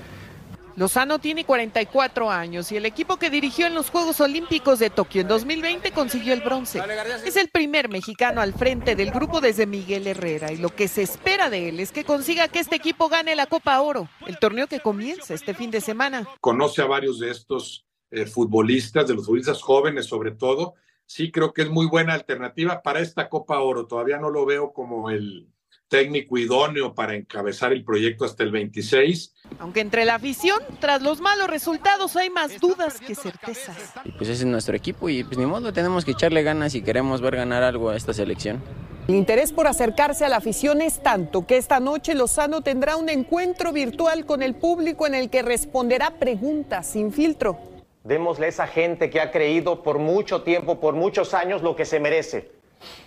Lozano 0.77 1.19
tiene 1.19 1.45
44 1.45 2.31
años 2.31 2.73
y 2.73 2.77
el 2.77 2.87
equipo 2.87 3.19
que 3.19 3.29
dirigió 3.29 3.67
en 3.67 3.75
los 3.75 3.91
Juegos 3.91 4.21
Olímpicos 4.21 4.79
de 4.79 4.89
Tokio 4.89 5.21
en 5.21 5.29
2020 5.29 5.93
consiguió 5.93 6.33
el 6.33 6.41
bronce. 6.41 6.83
Es 7.27 7.37
el 7.37 7.49
primer 7.49 7.89
mexicano 7.89 8.41
al 8.41 8.55
frente 8.55 8.97
del 8.97 9.11
grupo 9.11 9.41
desde 9.41 9.67
Miguel 9.67 10.07
Herrera 10.07 10.51
y 10.51 10.57
lo 10.57 10.71
que 10.71 10.89
se 10.89 11.03
espera 11.03 11.51
de 11.51 11.69
él 11.69 11.81
es 11.81 11.93
que 11.93 12.05
consiga 12.05 12.49
que 12.49 12.59
este 12.59 12.77
equipo 12.77 13.09
gane 13.09 13.37
la 13.37 13.47
Copa 13.47 13.81
Oro, 13.81 14.09
el 14.27 14.39
torneo 14.39 14.67
que 14.67 14.81
comienza 14.81 15.35
este 15.35 15.55
fin 15.55 15.71
de 15.71 15.81
semana. 15.81 16.27
Conoce 16.41 16.81
a 16.81 16.87
varios 16.87 17.19
de 17.19 17.31
estos 17.31 17.87
eh, 18.11 18.27
futbolistas, 18.27 19.07
de 19.07 19.15
los 19.15 19.27
futbolistas 19.27 19.61
jóvenes 19.61 20.07
sobre 20.07 20.31
todo, 20.31 20.75
sí 21.05 21.31
creo 21.31 21.53
que 21.53 21.63
es 21.63 21.71
muy 21.71 21.87
buena 21.87 22.15
alternativa 22.15 22.83
para 22.83 23.01
esta 23.01 23.29
Copa 23.29 23.61
Oro. 23.61 23.87
Todavía 23.87 24.19
no 24.19 24.31
lo 24.31 24.47
veo 24.47 24.73
como 24.73 25.11
el 25.11 25.49
técnico 25.93 26.39
idóneo 26.39 26.95
para 26.95 27.15
encabezar 27.15 27.71
el 27.71 27.85
proyecto 27.85 28.25
hasta 28.25 28.43
el 28.43 28.51
26. 28.51 29.35
Aunque 29.59 29.81
entre 29.81 30.07
la 30.07 30.15
afición, 30.15 30.59
tras 30.81 31.03
los 31.03 31.21
malos 31.21 31.49
resultados, 31.49 32.17
hay 32.17 32.31
más 32.31 32.59
dudas 32.59 32.99
que 32.99 33.15
certezas. 33.15 33.77
Pues 34.17 34.31
ese 34.31 34.45
es 34.45 34.47
nuestro 34.47 34.75
equipo 34.75 35.11
y 35.11 35.23
pues 35.23 35.37
ni 35.37 35.45
modo, 35.45 35.71
tenemos 35.71 36.07
que 36.07 36.13
echarle 36.13 36.43
ganas 36.43 36.73
si 36.73 36.81
queremos 36.81 37.21
ver 37.21 37.37
ganar 37.37 37.63
algo 37.63 37.91
a 37.91 37.97
esta 37.97 38.15
selección. 38.15 38.63
El 39.07 39.17
interés 39.17 39.53
por 39.53 39.67
acercarse 39.67 40.25
a 40.25 40.31
la 40.31 40.39
afición 40.39 40.81
es 40.81 41.03
tanto 41.03 41.47
que 41.47 41.59
esta 41.59 41.79
noche 41.79 42.15
Lozano 42.15 42.63
tendrá 42.63 42.97
un 42.97 43.11
encuentro 43.11 43.71
virtual 43.71 44.25
con 44.25 44.43
el 44.43 44.55
público 44.55 45.07
en 45.07 45.15
el 45.15 45.29
que 45.29 45.43
responderá 45.43 46.19
preguntas 46.19 46.87
sin 46.87 47.13
filtro. 47.13 47.59
Démosle 48.03 48.47
a 48.47 48.49
esa 48.49 48.67
gente 48.67 49.11
que 49.11 49.21
ha 49.21 49.31
creído 49.31 49.83
por 49.83 49.99
mucho 49.99 50.41
tiempo, 50.41 50.81
por 50.81 50.95
muchos 50.95 51.35
años, 51.35 51.61
lo 51.61 51.77
que 51.77 51.85
se 51.85 52.01
merece. 52.01 52.51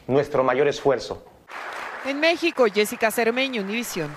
Nuestro 0.05 0.43
mayor 0.43 0.67
esfuerzo. 0.67 1.25
En 2.05 2.19
México, 2.19 2.65
Jessica 2.71 3.09
Cermeño, 3.09 3.63
Univisión. 3.63 4.15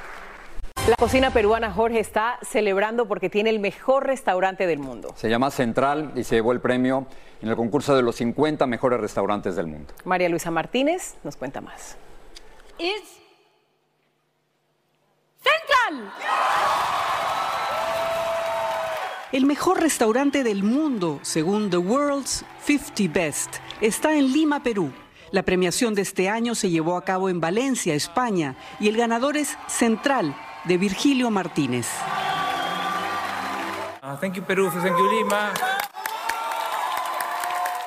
La 0.88 0.96
cocina 0.96 1.31
peruana 1.31 1.72
Jorge 1.72 2.01
está 2.01 2.38
celebrando 2.42 3.09
porque 3.09 3.31
tiene 3.31 3.48
el 3.48 3.61
mejor 3.61 4.07
restaurante 4.07 4.66
del 4.66 4.79
mundo. 4.79 5.14
Se 5.16 5.31
llama 5.31 5.51
Central 5.51 6.12
y 6.14 6.24
se 6.24 6.35
llevó 6.35 6.53
el 6.53 6.61
premio 6.61 7.07
en 7.40 7.48
el 7.48 7.57
concurso 7.57 7.96
de 7.96 8.03
los 8.03 8.16
50 8.16 8.66
mejores 8.66 9.01
restaurantes 9.01 9.57
del 9.57 9.68
mundo. 9.68 9.94
María 10.05 10.29
Luisa 10.29 10.51
Martínez 10.51 11.14
nos 11.24 11.37
cuenta 11.37 11.62
más. 11.62 11.96
Central. 15.38 16.12
El 19.33 19.46
mejor 19.46 19.81
restaurante 19.81 20.44
del 20.44 20.62
mundo, 20.62 21.20
según 21.22 21.70
The 21.70 21.79
World's 21.79 22.44
50 22.64 23.12
Best, 23.12 23.57
está 23.81 24.14
en 24.14 24.31
Lima, 24.31 24.62
Perú. 24.62 24.92
La 25.31 25.43
premiación 25.43 25.95
de 25.95 26.03
este 26.03 26.29
año 26.29 26.55
se 26.55 26.71
llevó 26.71 26.97
a 26.97 27.05
cabo 27.05 27.29
en 27.29 27.41
Valencia, 27.41 27.95
España, 27.95 28.57
y 28.81 28.88
el 28.88 28.97
ganador 28.97 29.37
es 29.37 29.59
Central, 29.67 30.35
de 30.64 30.79
Virgilio 30.79 31.31
Martínez. 31.31 31.87
Ah, 34.01 34.17
thank 34.19 34.35
you, 34.35 34.43
Perú. 34.43 34.71
Thank 34.71 34.97
you, 34.97 35.11
Lima. 35.11 35.53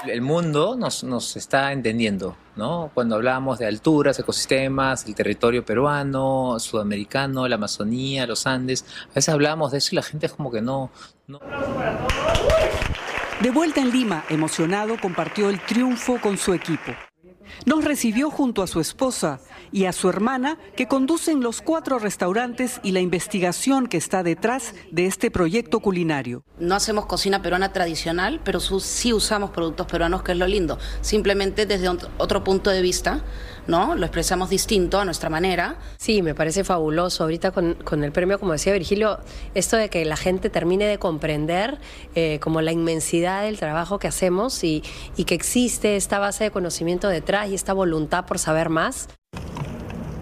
El 0.06 0.22
mundo 0.22 0.76
nos, 0.76 1.04
nos 1.04 1.36
está 1.36 1.72
entendiendo, 1.72 2.36
¿no? 2.56 2.92
Cuando 2.94 3.16
hablamos 3.16 3.60
de 3.60 3.68
alturas, 3.68 4.18
ecosistemas, 4.20 5.06
el 5.06 5.16
territorio 5.16 5.64
peruano, 5.64 6.60
sudamericano, 6.60 7.48
la 7.48 7.56
Amazonía, 7.56 8.26
los 8.26 8.48
Andes, 8.48 8.86
a 9.12 9.16
veces 9.16 9.30
hablamos 9.30 9.72
de 9.72 9.80
eso 9.80 9.90
y 9.92 9.96
la 9.96 10.04
gente 10.04 10.28
es 10.28 10.34
como 10.34 10.52
que 10.52 10.62
no... 10.62 10.92
no... 11.28 11.40
De 13.42 13.50
vuelta 13.50 13.82
en 13.82 13.92
Lima, 13.92 14.24
emocionado, 14.30 15.00
compartió 15.00 15.50
el 15.50 15.60
triunfo 15.60 16.20
con 16.22 16.38
su 16.38 16.54
equipo. 16.54 16.94
Nos 17.66 17.84
recibió 17.84 18.30
junto 18.30 18.64
a 18.64 18.68
su 18.68 18.80
esposa 18.80 19.40
y 19.72 19.86
a 19.86 19.94
su 19.94 20.10
hermana 20.10 20.58
que 20.76 20.88
conducen 20.88 21.42
los 21.42 21.62
cuatro 21.62 22.00
restaurantes 22.00 22.80
y 22.84 22.92
la 22.92 23.00
investigación 23.00 23.88
que 23.88 23.98
está 23.98 24.24
detrás 24.24 24.74
de 24.92 25.06
este 25.06 25.32
proyecto 25.32 25.80
culinario. 25.80 26.44
No 26.60 26.76
hacemos 26.76 27.06
cocina 27.06 27.42
peruana 27.42 27.74
tradicional, 27.74 28.42
pero 28.44 28.60
sí 28.60 29.14
usamos 29.14 29.52
productos 29.52 29.88
peruanos, 29.88 30.24
que 30.24 30.34
es 30.34 30.38
lo 30.38 30.48
lindo. 30.48 30.78
Simplemente 31.02 31.66
desde 31.66 31.90
otro 32.18 32.44
punto 32.44 32.70
de 32.70 32.82
vista, 32.82 33.24
¿no? 33.68 33.96
Lo 33.96 34.06
expresamos 34.06 34.50
distinto 34.50 35.00
a 35.00 35.06
nuestra 35.06 35.30
manera. 35.30 35.78
Sí, 35.98 36.22
me 36.22 36.36
parece 36.36 36.64
fabuloso. 36.64 37.24
Ahorita 37.24 37.52
con, 37.52 38.04
el 38.04 38.12
premio, 38.12 38.40
como 38.40 38.52
decía 38.52 38.74
Virgilio, 38.74 39.20
esto 39.54 39.78
de 39.78 39.90
que 39.90 40.04
la 40.06 40.18
gente 40.18 40.50
termine 40.50 40.86
de 40.86 40.98
comprender 40.98 41.80
eh, 42.16 42.40
como 42.42 42.62
la 42.62 42.72
inmensidad 42.72 43.44
del 43.44 43.58
trabajo 43.58 44.00
que 44.00 44.08
hacemos 44.08 44.64
y, 44.64 44.84
y 45.16 45.26
que 45.26 45.36
existe 45.36 45.96
esta 45.96 46.20
base 46.20 46.44
de 46.46 46.52
conocimiento 46.52 47.08
detrás 47.08 47.41
y 47.48 47.56
esta 47.56 47.74
voluntad 47.74 48.26
por 48.26 48.40
saber 48.40 48.70
más. 48.70 49.08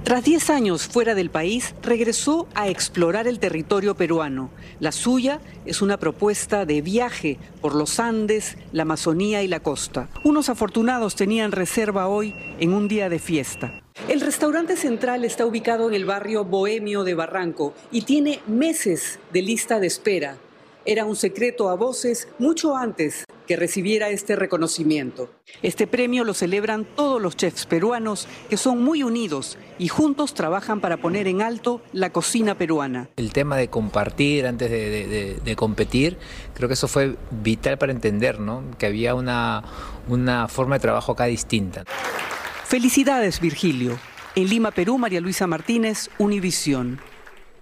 Tras 0.09 0.23
10 0.23 0.49
años 0.49 0.87
fuera 0.87 1.13
del 1.13 1.29
país, 1.29 1.75
regresó 1.83 2.47
a 2.55 2.67
explorar 2.67 3.27
el 3.27 3.37
territorio 3.37 3.93
peruano. 3.93 4.49
La 4.79 4.91
suya 4.91 5.39
es 5.67 5.83
una 5.83 5.97
propuesta 5.97 6.65
de 6.65 6.81
viaje 6.81 7.37
por 7.61 7.75
los 7.75 7.99
Andes, 7.99 8.57
la 8.71 8.81
Amazonía 8.81 9.43
y 9.43 9.47
la 9.47 9.59
costa. 9.59 10.09
Unos 10.23 10.49
afortunados 10.49 11.15
tenían 11.15 11.51
reserva 11.51 12.07
hoy 12.07 12.33
en 12.59 12.73
un 12.73 12.87
día 12.87 13.07
de 13.07 13.19
fiesta. 13.19 13.83
El 14.07 14.21
restaurante 14.21 14.77
central 14.77 15.25
está 15.25 15.45
ubicado 15.45 15.87
en 15.87 15.93
el 15.93 16.05
barrio 16.05 16.43
bohemio 16.43 17.03
de 17.03 17.13
Barranco 17.13 17.75
y 17.91 18.01
tiene 18.01 18.39
meses 18.47 19.19
de 19.31 19.43
lista 19.43 19.79
de 19.79 19.85
espera. 19.85 20.37
Era 20.85 21.05
un 21.05 21.15
secreto 21.15 21.69
a 21.69 21.75
voces 21.75 22.27
mucho 22.39 22.75
antes 22.75 23.25
que 23.49 23.55
recibiera 23.55 24.09
este 24.09 24.35
reconocimiento. 24.35 25.31
Este 25.63 25.87
premio 25.87 26.23
lo 26.23 26.35
celebran 26.35 26.85
todos 26.85 27.19
los 27.19 27.35
chefs 27.35 27.65
peruanos 27.65 28.27
que 28.47 28.57
son 28.57 28.83
muy 28.83 29.01
unidos 29.01 29.57
y 29.79 29.87
juntos 29.87 30.35
trabajan 30.35 30.81
para 30.81 30.97
poner 30.97 31.27
en 31.27 31.41
alto 31.41 31.81
la 31.91 32.11
cocina 32.11 32.53
peruana. 32.53 33.09
El 33.15 33.33
tema 33.33 33.57
de 33.57 33.67
compartir 33.67 34.45
antes 34.45 34.69
de, 34.69 35.55
competir, 35.55 36.19
creo 36.53 36.67
que 36.69 36.75
eso 36.75 36.87
fue 36.87 37.15
vital 37.31 37.79
para 37.79 37.91
entender 37.91 38.39
¿no? 38.39 38.61
que 38.77 38.85
había 38.85 39.15
una, 39.15 39.63
una 40.07 40.47
forma 40.47 40.75
de 40.75 40.81
trabajo 40.81 41.13
acá 41.13 41.25
distinta. 41.25 41.85
Felicidades, 42.65 43.39
Virgilio. 43.39 43.97
En 44.35 44.47
Lima, 44.47 44.69
Perú, 44.69 44.99
María 44.99 45.21
Luisa 45.21 45.47
Martínez, 45.47 46.11
Univisión. 46.19 46.99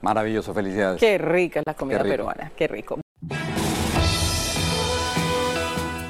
Maravilloso, 0.01 0.53
felicidades. 0.53 0.99
Qué 0.99 1.17
rica 1.17 1.61
es 1.61 1.65
la 1.65 1.75
comida 1.75 2.03
peruana, 2.03 2.51
qué 2.57 2.67
rico. 2.67 2.99